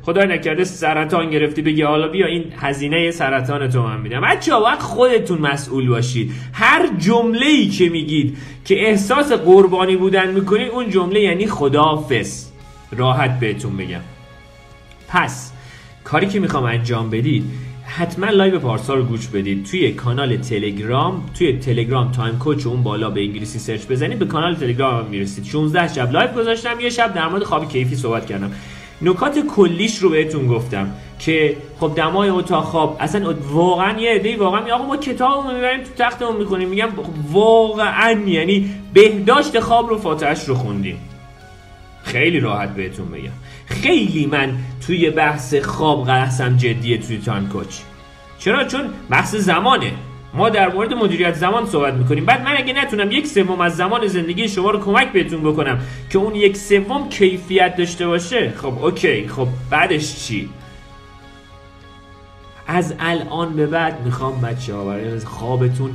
[0.03, 4.21] خدای نکرده سرطان گرفتی بگی حالا بیا این هزینه سرطان تو من میدم.
[4.21, 6.33] بچه وقت خودتون مسئول باشید.
[6.53, 12.53] هر جمله ای که میگید که احساس قربانی بودن می‌کنید اون جمله یعنی خدافس
[12.97, 14.01] راحت بهتون بگم.
[15.09, 15.53] پس
[16.05, 17.45] کاری که می‌خوام انجام بدید
[17.97, 19.67] حتما لایو پارسال رو گوش بدید.
[19.67, 24.19] توی کانال تلگرام توی تلگرام Time Coach اون بالا به انگلیسی search بزنید.
[24.19, 25.45] به کانال تلگرام می‌رسید.
[25.45, 28.53] 16 شب لایو گذاشتم یه شب در مورد خواب کیفی صحبت کردم.
[29.03, 34.61] نکات کلیش رو بهتون گفتم که خب دمای اتاق خواب اصلا واقعا یه عده‌ای واقعا
[34.61, 36.69] میگه آقا ما کتابمون می‌بریم تو تختمون می‌کنیم.
[36.69, 36.89] میگم
[37.33, 40.99] واقعا یعنی بهداشت خواب رو فاتحش رو خوندیم.
[42.03, 43.33] خیلی راحت بهتون بگم.
[43.71, 44.57] خیلی من
[44.87, 47.77] توی بحث خواب قلسم جدیه توی تان کوچ.
[48.39, 49.93] چرا؟ چون بحث زمانه.
[50.35, 52.25] ما در مورد مدیریت زمان صحبت می‌کنیم.
[52.25, 55.81] بعد من اگه نتونم یک سوم از زمان زندگی شما رو کمک بهتون بکنم
[56.11, 59.29] که اون یک سوم کیفیت داشته باشه خب اوکی.
[59.29, 60.49] خب بعدش چی؟
[62.67, 65.91] از الان به بعد می‌خوام بچه ها برای خوابتون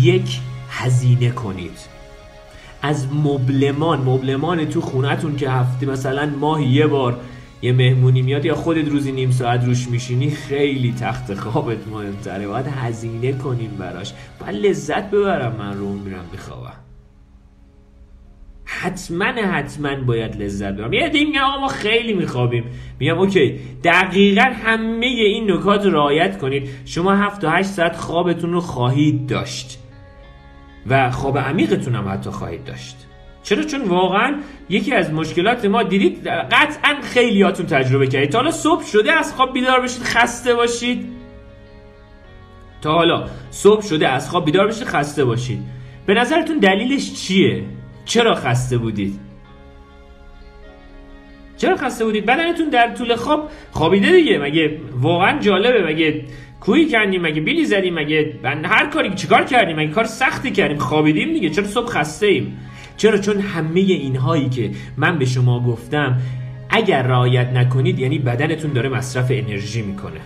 [0.00, 0.38] یک
[0.70, 1.91] هزینه کنید.
[2.82, 7.20] از مبلمان مبلمان تو خونتون که هفته مثلا ماهی یه بار
[7.62, 12.48] یه مهمونی میاد یا خودت روزی نیم ساعت روش میشینی خیلی تخت خوابت مهمتره.
[12.48, 14.12] باید هزینه کنیم براش.
[14.40, 16.72] باید لذت ببرم من رو میرم بخوابم.
[18.64, 20.92] حتما حتما باید لذت ببرم.
[20.92, 22.64] یه دیگه آقا ما خیلی میخوابیم.
[22.98, 26.68] میگم اوکی دقیقا همه این نکات رعایت کنید.
[26.84, 29.81] شما 7 تا 8 ساعت خوابتون رو خواهید داشت.
[30.86, 32.96] و خواب عمیقتون هم حتی خواهید داشت.
[33.42, 34.36] چرا؟ چون واقعا
[34.68, 38.30] یکی از مشکلات ما دیدید قطعا خیلیاتون تجربه کردید.
[38.30, 41.06] تا حالا صبح شده از خواب بیدار بشید خسته باشید.
[42.82, 45.62] تا حالا صبح شده از خواب بیدار بشید خسته باشید.
[46.06, 47.64] به نظرتون دلیلش چیه؟
[48.04, 49.20] چرا خسته بودید؟
[51.56, 54.38] چرا خسته بودید؟ بدنتون در طول خواب خوابیده دیگه.
[54.38, 56.24] مگه واقعا جالبه؟ مگه
[56.62, 61.32] کوی کردیم مگه؟ بیلی زدیم مگه؟ هر کاری چیکار کردیم؟ مگه کار سختی کردیم؟ خوابیدیم
[61.32, 61.50] دیگه.
[61.50, 62.58] چرا صبح خسته ایم
[62.96, 66.18] چرا؟ چون همه اینهایی که من به شما گفتم
[66.70, 70.20] اگر رعایت نکنید یعنی بدنتون داره مصرف انرژی می‌کنه.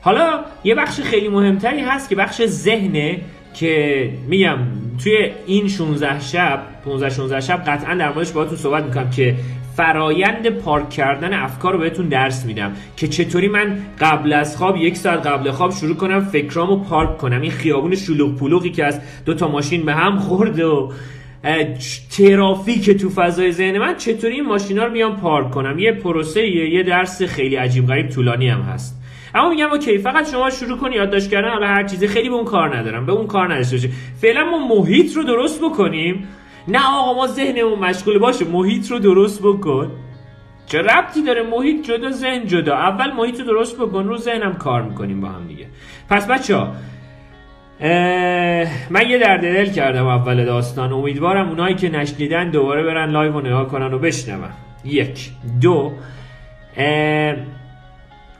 [0.00, 3.20] حالا یه بخش خیلی مهمتری هست که بخش ذهنه
[3.54, 4.58] که میگم
[5.02, 9.36] توی این 16 شب 15 16 شب قطعا در موردش باهاتون صحبت می‌کنم که
[9.76, 14.96] فرایند پارک کردن افکار رو بهتون درس میدم که چطوری من قبل از خواب یک
[14.96, 17.40] ساعت قبل خواب شروع کنم فکرامو پارک کنم.
[17.40, 20.92] این خیابون شلوغ پلوغی که از دو تا ماشین به هم خورده و
[22.16, 23.96] ترافیک تو فضای ذهن من.
[23.96, 28.48] چطوری این ماشینا رو میام پارک کنم؟ یه پروسه یه درس خیلی عجیب غریب طولانی
[28.48, 29.00] هم هست.
[29.34, 32.44] اما میگم okay فقط شما شروع کنی یادداشت کردن حالا هر چیزی خیلی به اون
[32.44, 33.90] کار ندارم به اون کار نداشته باشی.
[34.20, 36.28] فعلا ما محیط رو درست بکنیم.
[36.68, 38.44] نه آقا ما ذهنمون مشغول باشه.
[38.44, 39.90] محیط رو درست بکن.
[40.66, 42.74] چه ربطی داره؟ محیط جدا ذهن جدا.
[42.74, 45.66] اول محیط رو درست بکن رو ذهنم کار می‌کنیم با هم دیگه.
[46.10, 46.72] پس بچه ها
[48.90, 50.92] من یه درد دل کردم اول داستان.
[50.92, 54.48] امیدوارم اونایی که نشنیدن دوباره برن live رو نگاه کنن و بشنون.
[54.84, 55.30] یک.
[55.60, 55.92] دو.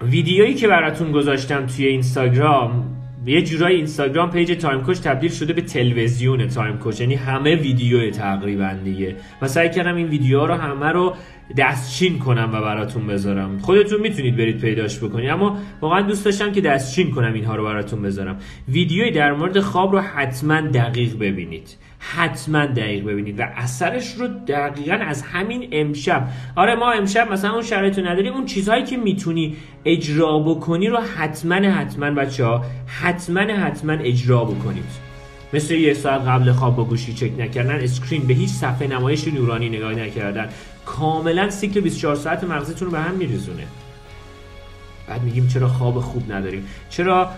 [0.02, 2.84] ویدیویی که براتون گذاشتم توی اینستاگرام
[3.26, 7.00] یه جورای اینستاگرام page Time Coach تبدیل شده به تلویزیون Time Coach.
[7.00, 9.16] یعنی همه ویدیو تقریبا دیگه.
[9.42, 11.14] و سعی کردم این ویدیوها رو همه رو
[11.56, 13.58] دستچین کنم و براتون بذارم.
[13.58, 15.30] خودتون می‌تونید برید پیداش بکنید.
[15.30, 18.36] اما واقعا دوست داشتم که دستچین کنم اینها رو براتون بذارم.
[18.68, 21.76] ویدیوی در مورد خواب رو حتما دقیق ببینید.
[21.98, 26.28] حتما دقیق ببینید و اثرش رو دقیقا از همین امشب.
[26.56, 31.54] آره ما امشب مثلا اون شرایط نداریم اون چیزهایی که می‌تونی اجرا بکنی رو حتما
[31.54, 34.84] حتما بچه ها حتما حتما اجرا بکنید.
[35.52, 39.68] مثل یه ساعت قبل خواب با گوشی چک نکردن اسکرین به هیچ صفحه نمایش نورانی
[39.68, 40.48] نگاه نکردن.
[40.86, 43.62] کاملا سیکل 24 ساعت مغزتون رو به هم میریزونه.
[45.08, 47.30] بعد میگیم چرا خواب خوب نداریم؟ چرا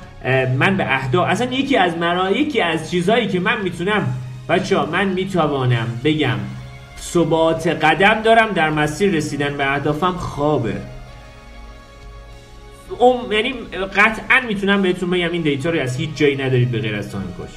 [0.58, 4.14] من به اهدا اصلا یکی از مرا یکی از چیزهایی که من می‌تونم
[4.48, 6.38] بچه ها من می‌توانم بگم
[6.98, 10.74] ثبات قدم دارم در مسیر رسیدن به اهدافم خوابه.
[13.00, 13.52] ام یعنی
[13.96, 17.34] قطعا می‌تونم بهتون بگم این data رو از هیچ جایی ندارید به غیر از Time
[17.38, 17.50] Coach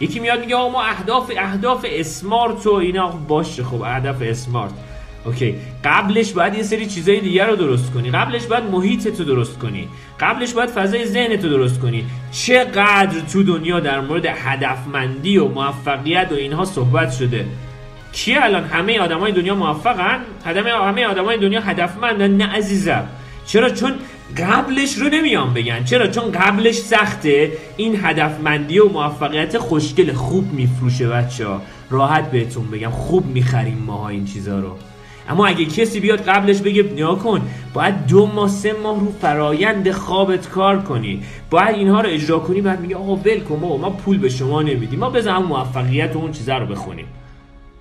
[0.00, 4.72] یکی میاد میگه ما اهداف اهداف smart و اینا باشه خب اهداف smart.
[5.24, 8.10] Okay قبلش باید یه سری چیزای دیگر رو درست کنی.
[8.10, 9.88] قبلش باید محیط تو درست کنی.
[10.20, 12.04] قبلش باید فضای ذهن تو درست کنی.
[12.32, 17.46] چقدر تو دنیا در مورد هدفمندی و موفقیت و اینها صحبت شده.
[18.12, 23.08] کی الان همه آدمای دنیا موفقن؟ همه همه آدمای دنیا هدفمندن نه عزیزم.
[23.46, 23.92] چرا؟ چون
[24.36, 25.84] قبلش رو نمیان بگن.
[25.84, 27.52] چرا؟ چون قبلش سخته.
[27.76, 34.08] این هدفمندی و موفقیت خوشگل خوب میفروشه بچه ها راحت بهتون بگم خوب می‌خریم ماها
[34.08, 34.76] این چیزا رو.
[35.28, 37.40] اما اگه کسی بیاد قبلش بگه نیا کن
[37.74, 41.22] باید دو ماه سه ماه رو فرایند خوابت کار کنی.
[41.50, 44.62] باید اینها رو اجرا کنی بعد میگه آقا ول کن ما ما پول به شما
[44.62, 44.98] نمیدیم.
[44.98, 47.06] ما بزن موفقیت و اون چیزا رو بخونیم.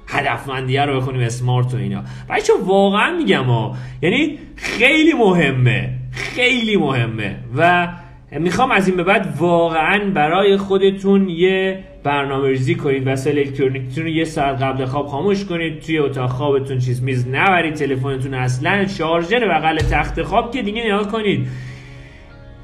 [0.08, 2.04] هدفمندیه رو بخونیم اسمارت و اینا.
[2.30, 7.36] بچه واقعا میگم ها یعنی خیلی مهمه خیلی مهمه.
[7.58, 7.88] و
[8.32, 14.10] می‌خوام از این به بعد واقعا برای خودتون یه برنامه ریزی کنید وسایل الکترونیکتون رو
[14.10, 19.48] یه ساعت قبل خواب خاموش کنید توی اتاق خوابتون چیز میز نبرید تلفنتون اصلا شارژر
[19.48, 21.48] بغل تخت خواب که دیگه نگاه کنید.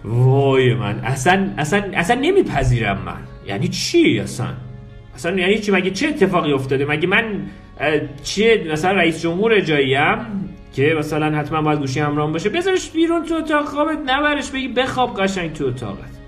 [0.03, 3.47] وای من اصلا اصلا اصلا نمیپذیرم من.
[3.47, 4.47] یعنی چی اصلا؟
[5.15, 7.41] اصلا یعنی چی؟ مگه چه اتفاقی افتاده؟ مگه من
[8.23, 10.17] چیه؟ مثلا رئیس جمهور جاییم
[10.73, 15.21] که مثلا حتما باید گوشی همراه باشه بذارش بیرون تو اتاق خوابت نبرش بگی بخواب
[15.21, 16.18] قشنگ تو اتاقت.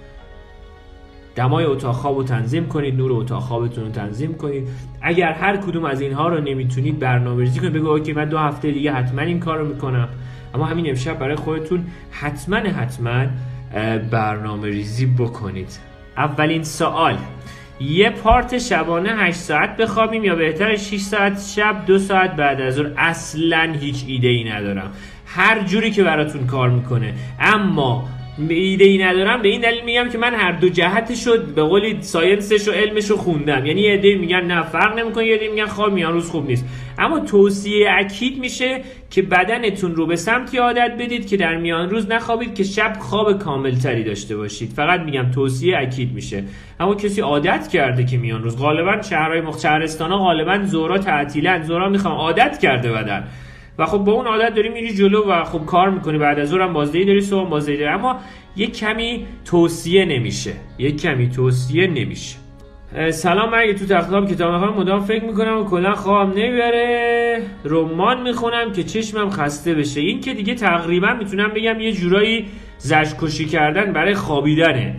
[1.36, 4.68] دمای اتاق خواب رو تنظیم کنید نور اتاق خوابتون رو تنظیم کنید.
[5.02, 8.72] اگر هر کدوم از اینها رو نمی‌تونید برنامه ریزی کنید بگو اوکی من دو هفته
[8.72, 10.10] دیگه حتما این کار رو می‌کنم.
[10.56, 13.26] اما همین امشب برای خودتون حتما حتما
[14.12, 15.80] برنامه ریزی بکنید.
[16.18, 17.18] اولین سوال.
[17.80, 22.74] یه پارت شبانه 8 ساعت بخوابیم یا بهتر 6 ساعت شب دو ساعت بعد از
[22.74, 24.92] ظهر؟ اصلا هیچ ایده ای ندارم.
[25.26, 27.14] هر جوری که براتون کار می‌کنه.
[27.40, 28.10] اما
[28.50, 31.98] ایده ای ندارم به این دلیل میگم که من هر دو جهت شد به قولی
[32.02, 33.66] ساینسش و علمش رو خوندم.
[33.66, 36.66] یعنی یه عده میگن نه فرق نمی‌کنه یه میگن خواب میان روز خوب نیست.
[37.00, 42.12] اما توصیه اکید میشه که بدنتون رو به سمتی عادت بدید که در میان روز
[42.12, 44.70] نخوابید که شب خواب کامل تری داشته باشید.
[44.70, 46.44] فقط میگم توصیه اکید میشه.
[46.80, 49.66] اما کسی عادت کرده که میان روز غالبا شهرهای مخ
[50.00, 51.64] غالبا زورا تعطیلن.
[51.64, 53.28] زورا می‌خوام عادت کرده بدن.
[53.78, 56.74] و خب با اون عادت داری میری جلو و خب کار می‌کنی بعد از ظهرم
[56.74, 57.90] بازدهی داری صبح بازدهی داری.
[57.90, 58.20] اما
[58.56, 60.54] یک کمی توصیه نمیشه.
[60.80, 62.38] یک کمی توصیه نمیشه.
[63.12, 67.42] سلام اگه تو تختام کتاب می‌خوام مدام فکر می‌کنم و کلا خوابم نمی‌بره.
[67.66, 70.02] رمان می‌خونم که چشمم خسته بشه.
[70.02, 72.46] این که دیگه تقریبا می‌تونم بگم یه جورایی
[72.78, 74.96] زشکشی کردن برای خوابیدنه.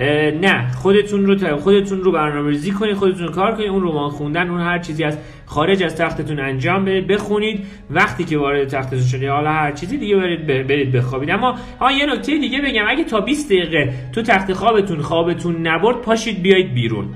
[0.00, 4.78] نه خودتون رو خودتون رو برنامه‌ریزی کنید خودتون کار کنید اون رمان خوندن اون هر
[4.78, 7.66] چیزی از خارج از تختتون انجام بدید بخونید.
[7.90, 11.30] وقتی که وارد تختتون شدید حالا هر چیزی دیگه برید برید بخوابید.
[11.30, 12.84] اما ها یه نکته دیگه بگم.
[12.88, 17.06] اگه تا 20 دقیقه تو تخت خوابتون خوابتون نبرد پاشید بیایید بیرون.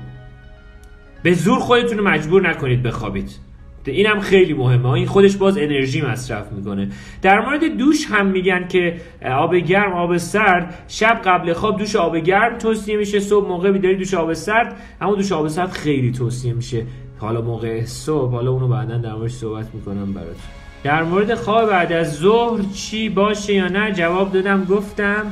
[1.23, 3.48] به زور خودتون رو مجبور نکنید بخوابید.
[3.89, 4.89] اینم خیلی مهمه.
[4.89, 6.89] این خودش باز انرژی مصرف می‌کنه.
[7.21, 12.17] در مورد دوش هم میگن که آب گرم آب سرد شب قبل خواب دوش آب
[12.17, 16.53] گرم توصیه میشه صبح موقع بیداری دوش آب سرد اما دوش آب سرد خیلی توصیه
[16.53, 16.83] میشه.
[17.19, 20.35] حالا موقع صبح حالا اونو بعدا در موردش صحبت می‌کنم برات.
[20.83, 25.25] در مورد خواب بعد از ظهر چی باشه یا نه؟ جواب دادم گفتم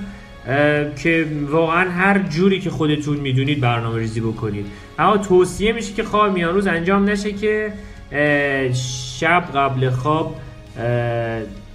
[1.04, 4.66] که واقعا هر جوری که خودتون می‌دونید برنامه ریزی بکنید.
[5.00, 7.74] اما توصیه میشه که خواب میان روز انجام نشه که
[9.20, 10.36] شب قبل خواب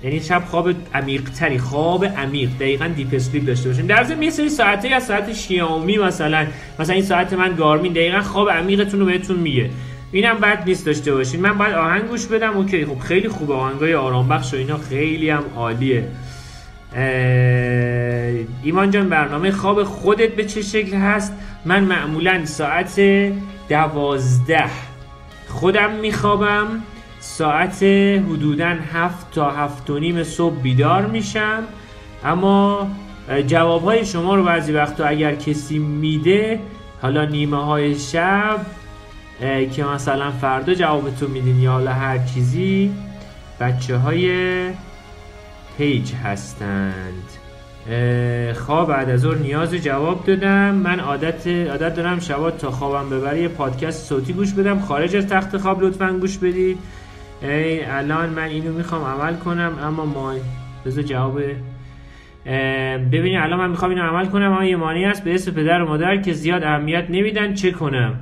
[0.04, 3.86] یعنی شب خواب عمیق تری خواب عمیق دقیقا deep sleep داشته باشیم.
[3.86, 6.46] در ضمن یه سری ساعته از ساعت شیائومی مثلا
[6.78, 9.70] مثلا این ساعت من Garmin دقیقا خواب عمیقتون رو بهتون میگه.
[10.12, 11.40] اینم بد نیست داشته باشین.
[11.40, 12.56] من باید آهنگ گوش بدم.
[12.56, 13.54] Okay خب خیلی خوبه.
[13.54, 16.04] آهنگای آرام بخش و اینا خیلی هم عالیه.
[18.62, 21.32] ایمان جان برنامه خواب خودت به چه شکل هست؟
[21.64, 23.00] من معمولا ساعت
[23.68, 24.91] دوازده
[25.52, 26.82] خودم میخوابم.
[27.20, 27.82] ساعت
[28.30, 31.62] حدودا هفت تا هفت و نیم صبح بیدار میشم.
[32.24, 32.90] اما
[33.46, 36.60] جواب های شما رو بعضی وقتا اگر کسی میده
[37.02, 38.66] حالا نیمه های شب
[39.72, 42.94] که مثلا فردا جوابتون میدین یا حالا هر چیزی
[43.60, 44.66] بچه های
[45.78, 47.41] پیج هستند.
[48.54, 50.74] خواب بعد از نیاز جواب دادم.
[50.74, 54.80] من عادت عادت دارم شبا تا خوابم ببره یه پادکست صوتی گوش بدم.
[54.80, 56.78] خارج از تخت خواب لطفا گوش بدید.
[57.42, 60.34] ای الان من اینو می‌خوام عمل کنم اما ما
[60.86, 61.40] بذار جواب
[63.12, 65.88] ببینید الان من می‌خوام اینو عمل کنم اما یه مانی هست به اسم پدر و
[65.88, 67.54] مادر که زیاد اهمیت نمیدن.
[67.54, 68.20] چه کنم؟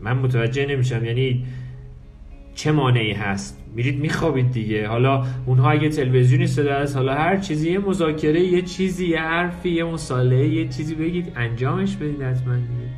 [0.00, 1.44] من متوجه نمیشم یعنی
[2.54, 4.88] چه مانعی هست؟ میرید میخوابید دیگه.
[4.88, 9.70] حالا اونها اگه تلویزیونی صدا است حالا هر چیزی یه مذاکره یه چیزی یه حرفی
[9.70, 12.88] یه مصالحه یه چیزی بگید انجامش بدید حتما دیگه.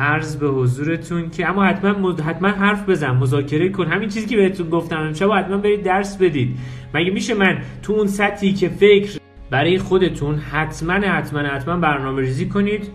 [0.00, 3.86] عرض به حضورتون که اما حتما حتما حرف بزن مذاکره کن.
[3.86, 6.58] همین چیزی که بهتون گفتم امشب حتما برید درس بدید.
[6.94, 9.20] مگه میشه من تو اون سطحی که فکر
[9.50, 12.90] برای خودتون حتما حتما حتما برنامه ریزی کنید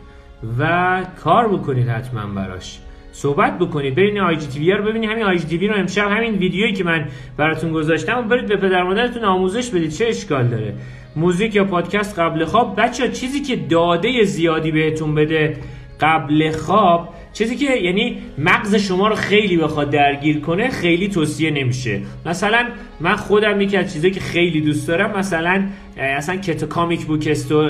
[0.59, 2.79] و کار بکنید حتما براش؟
[3.11, 3.95] صحبت بکنید.
[3.95, 5.09] برید آی جی تی رو ببینید.
[5.09, 5.75] همین آی جی تی رو.
[5.75, 7.07] امشب همین ویدیویی که من
[7.37, 9.91] براتون گذاشتم و برید به پدر مادرتون آموزش بدید.
[9.91, 10.73] چه اشکال داره؟
[11.15, 15.57] موزیک یا پادکست قبل خواب؟ بچه چیزی که داده زیادی بهتون بده
[16.01, 22.01] قبل خواب چیزی که یعنی مغز شما رو خیلی بخواد درگیر کنه خیلی توصیه نمیشه.
[22.25, 22.67] مثلا
[22.99, 25.65] من خودم یکی از چیزایی که خیلی دوست دارم مثلا
[25.97, 27.69] اصلا کت کامیک بوک استو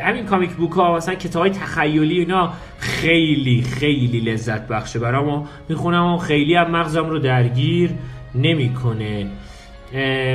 [0.00, 4.98] همین کامیک بوک ها مثلا کتاب های تخیلی اینا خیلی خیلی لذت بخشه.
[4.98, 7.90] برام می‌خونم و خیلی هم مغزم رو درگیر
[8.34, 9.26] نمی‌کنه.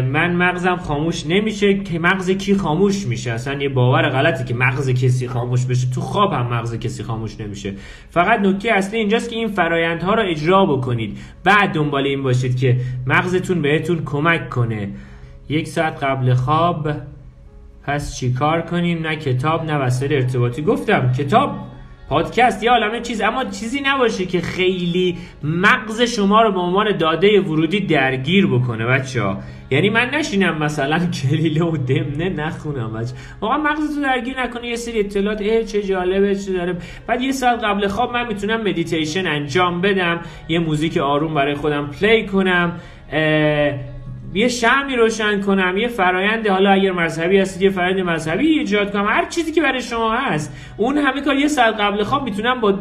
[0.01, 3.31] من مغزم خاموش نمیشه که مغز کی خاموش میشه.
[3.31, 5.87] اصلا یه باور غلطی که مغز کسی خاموش بشه.
[5.89, 7.73] تو خواب هم مغز کسی خاموش نمیشه.
[8.09, 11.17] فقط نکته اصلی اینجاست که این فرایندها رو اجرا بکنید.
[11.43, 14.89] بعد دنبال این باشید که مغزتون بهتون کمک کنه.
[15.49, 16.91] یک ساعت قبل خواب
[17.83, 20.61] پس چیکار کنیم؟ نه کتاب نه وسایل ارتباطی.
[20.61, 21.70] گفتم کتاب
[22.11, 27.41] پادکست یا عالمه چیز اما چیزی نباشه که خیلی مغز شما رو به عنوان داده
[27.41, 29.37] ورودی درگیر بکنه بچه ها
[29.69, 34.75] یعنی من نشینم مثلا کلیله و دمنه نخونم بچه واقعا مغز تو درگیر نکنه یه
[34.75, 39.27] سری اطلاعات اه چه جالبه چه داره بعد یه ساعت قبل خواب من می‌تونم مدیتیشن
[39.27, 42.79] انجام بدم یه موزیک آروم برای خودم play کنم
[44.33, 49.05] یه شمعی روشن کنم یه فرایند حالا اگر مذهبی هستید یه فرایند مذهبی ایجاد کنم.
[49.05, 52.79] هر چیزی که برای شما هست اون همه کار یه ساعت قبل خواب می‌تونم با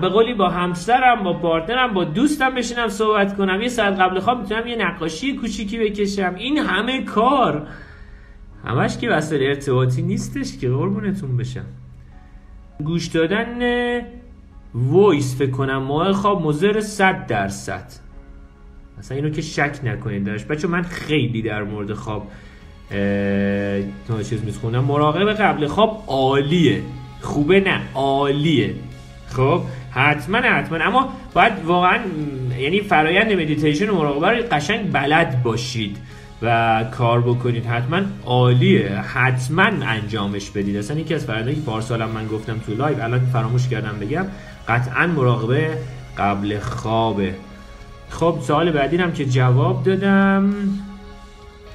[0.00, 3.62] به قولی با همسرم با partner م با دوستم بشینم صحبت کنم.
[3.62, 6.34] یه ساعت قبل خواب می‌تونم یه نقاشی کوچیکی بکشم.
[6.36, 7.66] این همه کار.
[8.64, 11.66] همش که وسایل ارتباطی نیستش که قربونتون بشم.
[12.84, 13.58] گوش دادن
[14.74, 18.05] voice فکر کنم موقع خواب مضره 100 درصد.
[18.98, 20.46] مثلا اینو که شک نکنید داشت.
[20.46, 22.30] بچه من خیلی در مورد خواب
[24.28, 24.84] چیز می‌خونم.
[24.84, 26.82] مراقب قبل خواب عالیه.
[27.20, 28.74] خوبه نه عالیه.
[29.28, 30.78] خب حتما حتما.
[30.78, 31.98] اما باید واقعا
[32.58, 35.96] یعنی فرایند مدیتیشن و مراقبه رو قشنگ بلد باشید
[36.42, 37.66] و کار بکنید.
[37.66, 38.88] حتما عالیه.
[38.88, 40.76] حتما انجامش بدید.
[40.76, 44.26] اصلا یکی از فرایندهایی که پارسالم من گفتم تو live الان فراموش کردم بگم
[44.68, 45.78] قطعا مراقبه
[46.18, 47.34] قبل خوابه.
[48.10, 50.54] خب سوال بعدی هم که جواب دادم.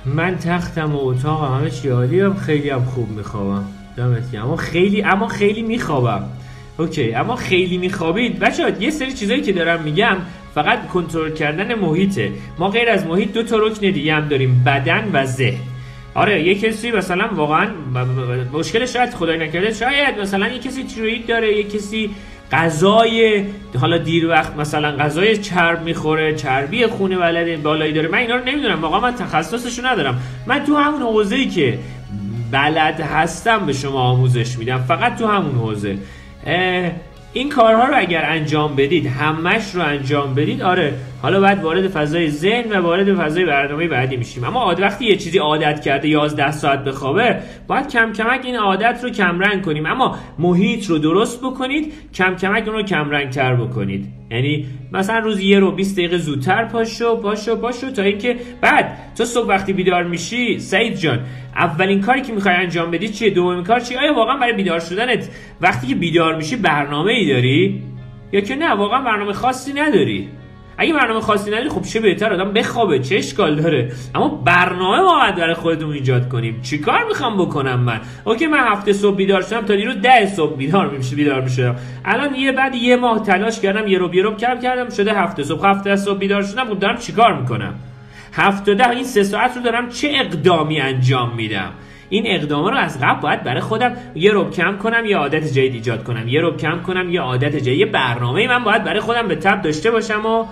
[0.05, 3.65] من تختم و اتاقم همه چی هم خیلی هم خوب میخوابم.
[3.97, 6.23] دمت اما خیلی اما خیلی میخوابم.
[6.77, 8.39] Okay اما خیلی میخوابید.
[8.39, 10.17] بچه یه سری چیزایی که دارم میگم
[10.55, 12.31] فقط کنترل کردن محیطه.
[12.59, 15.59] ما غیر از محیط دو تا رکن دیگه هم داریم بدن و ذهن.
[16.15, 17.67] آره یه کسی مثلا واقعا
[18.53, 22.09] مشکل شاید خدای نکرده شاید مثلا یه کسی تیروید داره یه کسی
[22.51, 23.45] غذای
[23.79, 28.07] حالا دیر وقت مثلا غذای چرب می‌خوره چربی خونه ولد بالایی داره.
[28.07, 28.81] من اینا رو نمی‌دونم.
[28.81, 30.21] واقعا من تخصصشو ندارم.
[30.47, 31.79] من تو همون حوزه‌ای که
[32.51, 34.77] بلد هستم به شما آموزش میدم.
[34.77, 35.97] فقط تو همون حوزه.
[37.33, 40.93] این کارها رو اگر انجام بدید همش رو انجام بدید آره.
[41.21, 44.43] حالا بعد وارد فضای ذهن و وارد فضای برنامه بعدی میشیم.
[44.43, 49.09] اما وقتی یه چیزی عادت کرده 11 ساعت بخوابه باید کم کمک این عادت رو
[49.09, 49.85] کمرنگ کنیم.
[49.85, 54.20] اما محیط رو درست بکنید کم کمک اون رو کمرنگ تر بکنید.
[54.31, 59.25] یعنی مثلا روز یه رو 20 دقیقه زودتر پاشو پاشو پاشو تا اینکه بعد تو
[59.25, 61.19] صبح وقتی بیدار میشی سعید جان
[61.55, 65.29] اولین کاری که می‌خوای انجام بدی چیه؟ دومین کار چیه؟ آیا واقعا برای بیدار شدنت
[65.61, 67.83] وقتی که بیدار میشی برنامه ای داری؟
[68.31, 70.29] یا که نه واقعا برنامه خاصی نداری؟
[70.81, 75.19] اگه برنامه خاصی نداری خب چه بهتر آدم بخوابه چه اشکال داره؟ اما برنامه ما
[75.19, 76.61] باید برای خودمون ایجاد کنیم.
[76.61, 80.89] چیکار می‌خوام بکنم من؟ اوکی من هفته صبح بیدار شدم تا دیروز ده صبح بیدار
[80.89, 81.75] میشه بیدار می‌شدم
[82.05, 85.67] الان یه بعد یه ماه تلاش کردم یه رو رو کم کردم شده هفته صبح.
[85.67, 87.73] هفته صبح بیدار شدم خب دارم چیکار می‌کنم؟
[88.33, 91.71] هفته ده این سه ساعت رو دارم چه اقدامی انجام میدم؟
[92.09, 95.73] این اقدام رو از قبل باید برای خودم یه رب کم کنم یه عادت جدید
[95.73, 96.27] ایجاد کنم.
[96.27, 97.79] یه رب کم کنم یه عادت جدید.
[97.79, 100.45] یه برنامه من باید برای خودم به تب داشته باشم و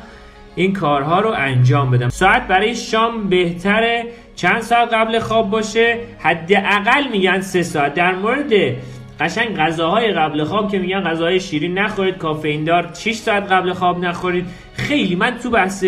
[0.56, 2.10] این کارها رو انجام بدم.
[2.10, 4.06] ساعت برای شام بهتره.
[4.36, 5.98] چند ساعت قبل خواب باشه.
[6.20, 7.94] حداقل میگن سه ساعت.
[7.94, 8.52] در مورد
[9.20, 14.06] قشنگ غذاهای قبل خواب که میگن غذاهای شیرین نخورید کافئین دار 6 ساعت قبل خواب
[14.06, 14.46] نخورید.
[14.74, 15.86] خیلی من تو بحث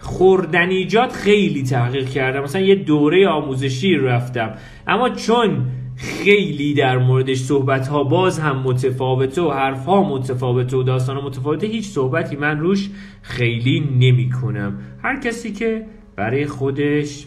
[0.00, 2.42] خوردنیجات خیلی تحقیق کردم.
[2.42, 4.54] مثلا یه دوره آموزشی رفتم.
[4.86, 5.66] اما چون
[5.96, 11.66] خیلی در موردش صحبت ها باز هم متفاوته و حرف ها متفاوته و داستان متفاوته.
[11.66, 12.90] هیچ صحبتی من روش
[13.22, 15.86] خیلی نمی کنم هر کسی که
[16.16, 17.26] برای خودش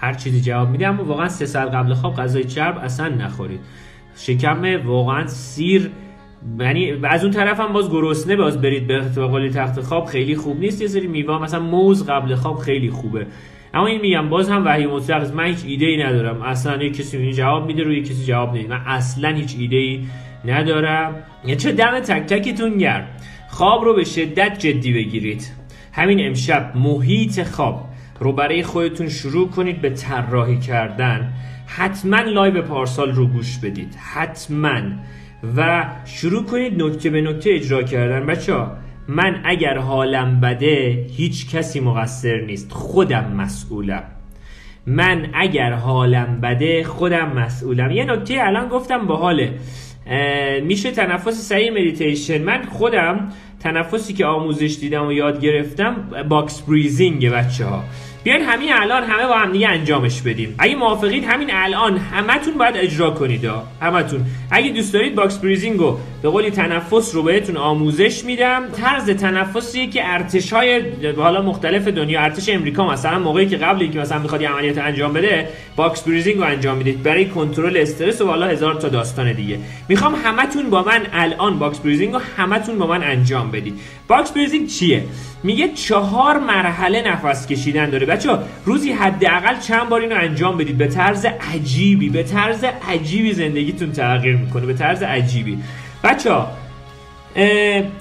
[0.00, 3.60] هر چیزی جواب میده اما واقعا سه ساعت قبل خواب غذای چرب اصلا نخورید.
[4.16, 5.90] شکم واقعا سیر
[6.60, 10.60] یعنی از اون طرف هم باز گرسنه باز برید به قول تخت خواب خیلی خوب
[10.60, 10.82] نیست.
[10.82, 13.26] یه سری میوه مثلا موز قبل خواب خیلی خوبه.
[13.74, 16.42] اما این میگم باز هم وحی مطلق من هیچ ایده ای ندارم.
[16.42, 20.06] اصلا یک کسی این جواب میده روی کسی جواب نمیده من اصلا هیچ ایده ای
[20.44, 21.14] ندارم.
[21.44, 23.06] یا چه دم تک تکتون گرم.
[23.48, 25.50] خواب رو به شدت جدی بگیرید.
[25.92, 27.88] همین امشب محیط خواب
[28.20, 31.32] رو برای خودتون شروع کنید به طراحی کردن.
[31.66, 33.94] حتما live پارسال رو گوش بدید.
[34.14, 34.80] حتما.
[35.56, 38.26] و شروع کنید نکته به نکته اجرا کردن.
[38.26, 38.76] بچه ها
[39.08, 42.72] من اگر حالم بده هیچ کسی مقصر نیست.
[42.72, 44.02] خودم مسئولم.
[44.86, 47.90] من اگر حالم بده خودم مسئولم.
[47.90, 49.54] یه نکته الان گفتم با حاله.
[50.64, 53.28] میشه تنفس سعی مدیتیشن من خودم
[53.60, 55.94] تنفسی که آموزش دیدم و یاد گرفتم
[56.28, 57.84] box breathing بچه ها
[58.24, 60.54] بیاین همین الان همه با هم دیگه انجامش بدیم.
[60.58, 63.50] اگه موافقید همین الان همتون باید اجرا کنید.
[63.82, 64.24] همتون.
[64.50, 68.62] اگه دوست دارید box breathing رو به قولی تنفس رو بهتون آموزش میدم.
[68.76, 70.82] طرز تنفسی که ارتش های
[71.16, 75.12] حالا مختلف دنیا ارتش امریکا مثلا موقعی که قبل اینکه مثلا می‌خواد یه عملیات انجام
[75.12, 77.02] بده box breathing رو انجام می‌دید.
[77.02, 79.58] برای کنترل استرس و حالا هزار تا داستان دیگه.
[79.88, 83.74] می‌خوام همتون با من الان box breathing رو همتون با من انجام بدید.
[84.08, 85.04] box breathing چیه؟
[85.42, 88.06] میگه چهار مرحله نفس کشیدن داره.
[88.18, 90.78] بچه روزی حداقل چند بار اینو انجام بدید.
[90.78, 94.66] به طرز عجیبی به طرز عجیبی زندگیتون تغییر می‌کنه.
[94.66, 95.58] به طرز عجیبی.
[96.04, 96.34] بچه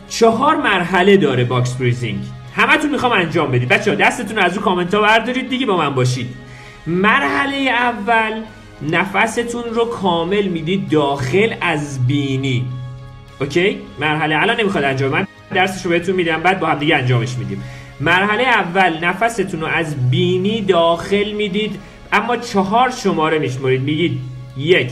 [0.10, 2.20] چهار مرحله داره box breathing.
[2.56, 3.70] همتون می‌خوام انجام بدید.
[3.70, 5.50] بچه دستتون از رو کامنت ها بردارید.
[5.50, 6.28] دیگه با من باشید.
[6.88, 8.42] مرحله اول
[8.92, 12.66] نفستون رو کامل می‌دید داخل از بینی.
[13.42, 17.36] اوکی؟ مرحله الان نمی‌خواد انجام من درسش رو بهتون میدم بعد با هم دیگه انجامش
[17.38, 17.64] میدیم.
[18.02, 21.80] مرحله اول نفستون رو از بینی داخل می‌دید
[22.14, 24.20] اما چهار شماره میشمارید میگید
[24.58, 24.92] یک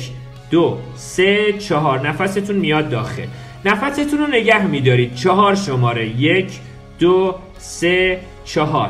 [0.51, 2.07] دو سه چهار.
[2.07, 3.25] نفستون میاد داخل.
[3.65, 5.15] نفستون رو نگه میدارید.
[5.15, 6.21] چهار شماره.
[6.21, 6.51] یک
[6.99, 8.89] دو سه چهار.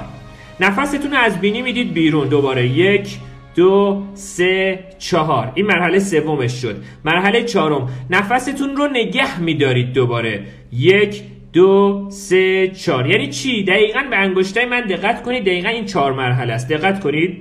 [0.60, 2.28] نفستون رو از بینی می‌دید بیرون.
[2.28, 3.18] دوباره یک
[3.56, 5.52] دو سه چهار.
[5.56, 6.84] این مرحله سومش شد.
[7.06, 7.90] مرحله چهارم.
[8.10, 10.44] نفستون رو نگه میدارید دوباره.
[10.72, 11.22] یک
[11.56, 13.10] دو سه چهار.
[13.10, 15.44] یعنی چی؟ دقیقا به انگشتای من دقت کنید.
[15.44, 16.70] دقیقا این چهار مرحله است.
[16.70, 17.38] دقت کنید.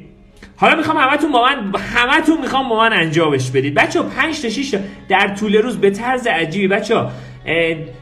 [0.57, 3.75] حالا می‌خوام همتون با من همتون می‌خوام با من انجامش بدید.
[3.75, 4.75] بچه 5 تا 6
[5.09, 6.69] در طول روز به طرز عجیبی.
[6.69, 6.95] بچه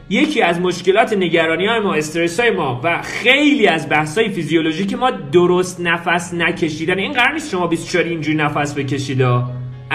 [0.09, 4.93] یکی از مشکلات نگرانی های ما استرس های ما و خیلی از بحث های فیزیولوژیک
[4.93, 6.99] ما درست نفس نکشیدن.
[6.99, 9.21] این قرار نیست شما 24 اینجوری نفس بکشید.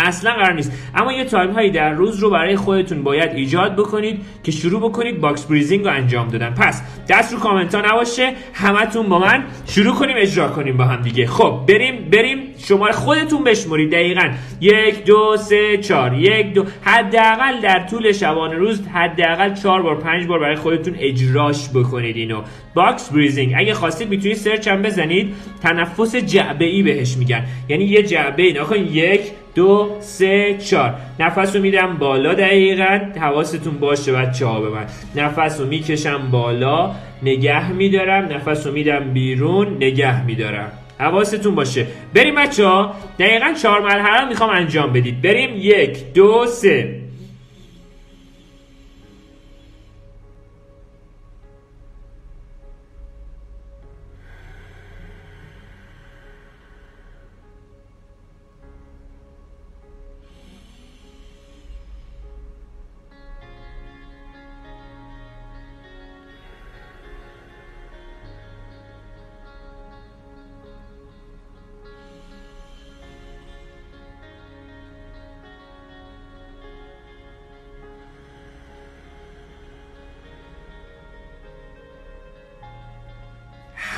[0.09, 0.73] اصلا قرار نیست.
[0.95, 5.21] اما یه time هایی در روز رو برای خودتون باید ایجاد بکنید که شروع بکنید
[5.21, 6.51] box breathing رو انجام دادن.
[6.51, 11.03] پس دست رو کامنت ها نباشه همتون با من شروع کنیم اجرا کنیم با هم
[11.03, 11.27] دیگه.
[11.27, 14.31] خب بریم بریم شما خودتون بشمرید دقیقا.
[14.61, 16.15] یک دو سه چهار.
[16.15, 16.65] یک دو.
[16.83, 22.43] حداقل در طول شبانه روز حداقل چهار بار پنج بار برای خودتون اجراش بکنید اینو.
[22.75, 23.55] Box breathing.
[23.57, 25.35] اگه خواستید می‌تونید سرچ هم بزنید.
[25.63, 27.45] تنفس جعبه ای بهش میگن.
[27.69, 29.21] یعنی یه جعبه ای یک
[29.55, 30.95] دو سه چهار.
[31.21, 33.01] نفس رو میدم بالا دقیقا.
[33.21, 34.87] حواستون باشه بچه ها به من.
[35.17, 36.91] نفس رو می‌کشم بالا.
[37.23, 38.25] نگه میدارم.
[38.25, 39.77] نفس رو میدم بیرون.
[39.77, 40.73] نگه میدارم.
[40.99, 41.87] حواستون باشه.
[42.15, 42.95] بریم بچه ها.
[43.19, 45.23] دقیقا چهار مرحله می‌خوام انجام بدید.
[45.23, 45.51] بریم.
[45.57, 46.98] یک دو سه.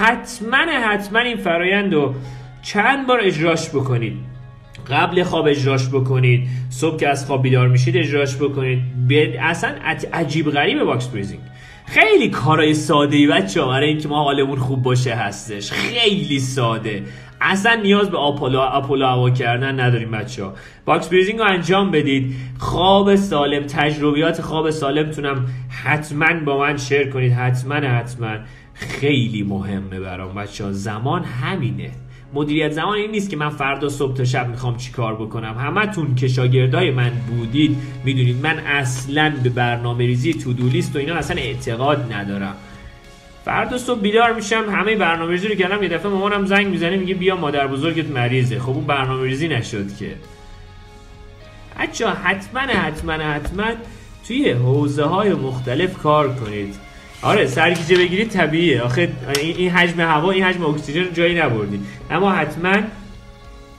[0.00, 2.14] حتما حتما این فرایند رو
[2.62, 4.16] چند بار اجراش بکنید.
[4.90, 6.48] قبل خواب اجراش بکنید.
[6.70, 8.82] صبح که از خواب بیدار میشید اجراش بکنید.
[9.40, 9.74] اصلا
[10.12, 11.40] عجیب غریب box breathing
[11.86, 15.72] خیلی کارای ساده ای بچه برای اینکه ما حالمون خوب باشه هستش.
[15.72, 17.02] خیلی ساده.
[17.40, 20.54] اصلا نیاز به آپولو آپولو هوا کردن نداریم بچه ها
[20.84, 22.34] box breathing رو انجام بدید.
[22.58, 25.46] خواب سالم تجربیات خواب سالمتونم
[25.84, 27.32] حتما با من شیر کنید.
[27.32, 28.36] حتما حتما.
[28.74, 31.90] خیلی مهمه برام بچه ها زمان همینه.
[32.34, 35.54] مدیریت زمان این نیست که من فردا صبح تا شب می‌خوام چیکار بکنم.
[35.58, 41.14] همتون که شاگردای من بودید می‌دونید من اصلا به برنامه ریزی تو لیست و اینا
[41.14, 42.54] اصلا اعتقاد ندارم.
[43.44, 47.14] فردا صبح بیدار میشم همه برنامه ریزی رو کردم یه دفعه مامانم زنگ می‌زنه میگه
[47.14, 48.58] بیا مادر بزرگت مریضه.
[48.58, 50.14] خب اون برنامه ریزی نشد که.
[51.80, 53.64] بچه حتما حتما حتما
[54.28, 56.74] توی حوزه های مختلف کار کنید.
[57.22, 58.82] آره سرگیجه بگیرید طبیعیه.
[58.82, 59.08] آخه
[59.40, 62.74] این حجم هوا این حجم اکسیژن جایی نبردید اما حتما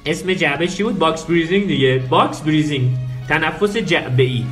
[0.06, 2.04] اسم جعبه چی بود؟ box breathing دیگه.
[2.10, 2.90] box breathing
[3.30, 4.44] تنفس جعبه ای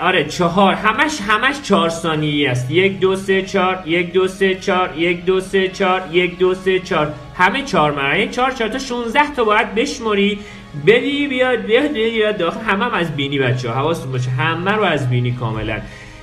[0.00, 0.74] آره چهار.
[0.74, 2.70] همش همش چهار ثانیه است.
[2.70, 3.82] یک دو سه چهار.
[3.86, 4.98] یک دو سه چهار.
[4.98, 6.02] یک دو سه چهار.
[6.12, 7.12] یک دو سه چهار.
[7.34, 8.28] همه چهار مرحله.
[8.28, 10.38] چهار چهار تا 16 تا باید بشمری.
[10.86, 12.36] بدی بیاد بیاد بیاد.
[12.36, 14.30] داخل همه هم از بینی بچه ها حواستون باشه.
[14.30, 15.78] همه رو از بینی کاملا.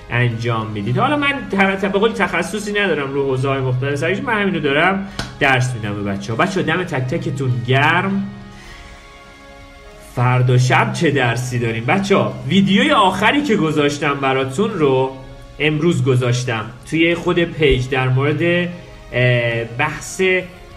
[0.10, 0.98] انجام می‌دید.
[0.98, 1.34] حالا من
[1.82, 5.08] به قول تخصصی ندارم رو حوزه های مختلف سریش من همینو دارم
[5.40, 8.30] درس میدم به بچه ها بچه دم تک تکتون گرم.
[10.16, 15.18] فردا شب چه درسی داریم؟ بچه ها ویدیوی آخری که گذاشتم براتون رو
[15.60, 16.66] امروز گذاشتم.
[16.90, 18.70] توی خود پیج در مورد
[19.78, 20.22] بحث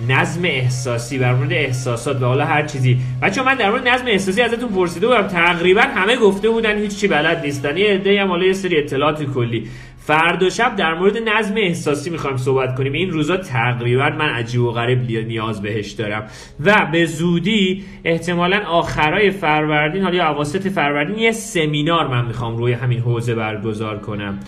[0.08, 2.98] نظم احساسی بر مورد احساسات و حالا هر چیزی.
[3.22, 5.26] بچه من در مورد نظم احساسی ازتون پرسیده بودم.
[5.26, 7.76] تقریبا همه گفته بودن هیچی بلد نیستن.
[7.76, 9.68] یه عده هم حالا یه سری اطلاعات کلی.
[9.98, 12.92] فردا شب در مورد نظم احساسی می‌خوایم صحبت کنیم.
[12.92, 16.26] این روزا تقریبا من عجیب و غریب نیاز بهش دارم.
[16.64, 22.72] و به زودی احتمالا آخرای فروردین حالا یا اواسط فروردین یه سمینار من می‌خوام روی
[22.72, 24.40] همین حوزه برگزار کنم.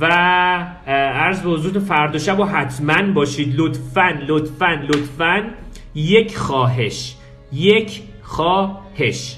[0.00, 0.04] و
[0.86, 3.54] عرض به حضورتون فردا شب و حتما باشید.
[3.56, 5.44] لطفا لطفا لطفا.
[5.94, 7.14] یک خواهش
[7.52, 9.36] یک خواهش.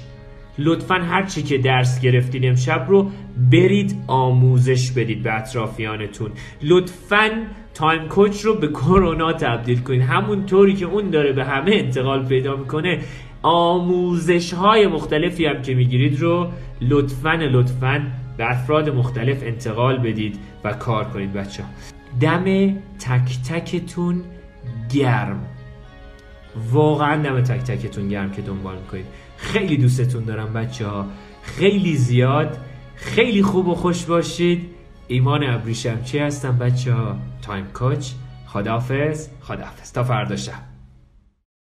[0.57, 3.11] لطفا هر چی که درس گرفتید امشب رو
[3.51, 6.31] برید آموزش بدید به اطرافیانتون.
[6.61, 7.29] لطفا
[7.73, 12.25] تایم کوچ رو به کرونا تبدیل کنید همون طوری که اون داره به همه انتقال
[12.25, 12.99] پیدا می‌کنه
[13.41, 16.47] آموزش های مختلفی هم که می‌گیرید رو
[16.81, 18.01] لطفا لطفا
[18.41, 21.63] به افراد مختلف انتقال بدید و کار کنید بچه
[22.21, 22.43] دم
[22.99, 24.23] تک تکتون
[24.93, 25.45] گرم.
[26.71, 29.05] واقعا دم تک تکتون گرم که دنبال می‌کنید.
[29.37, 31.05] خیلی دوستتون دارم بچه ها
[31.43, 32.57] خیلی زیاد
[32.95, 34.69] خیلی خوب و خوش باشید.
[35.07, 38.11] ایمان ابریشم چی هستم بچه ها تایم کوچ.
[38.47, 40.70] خدافز خدافز تا فردا شب.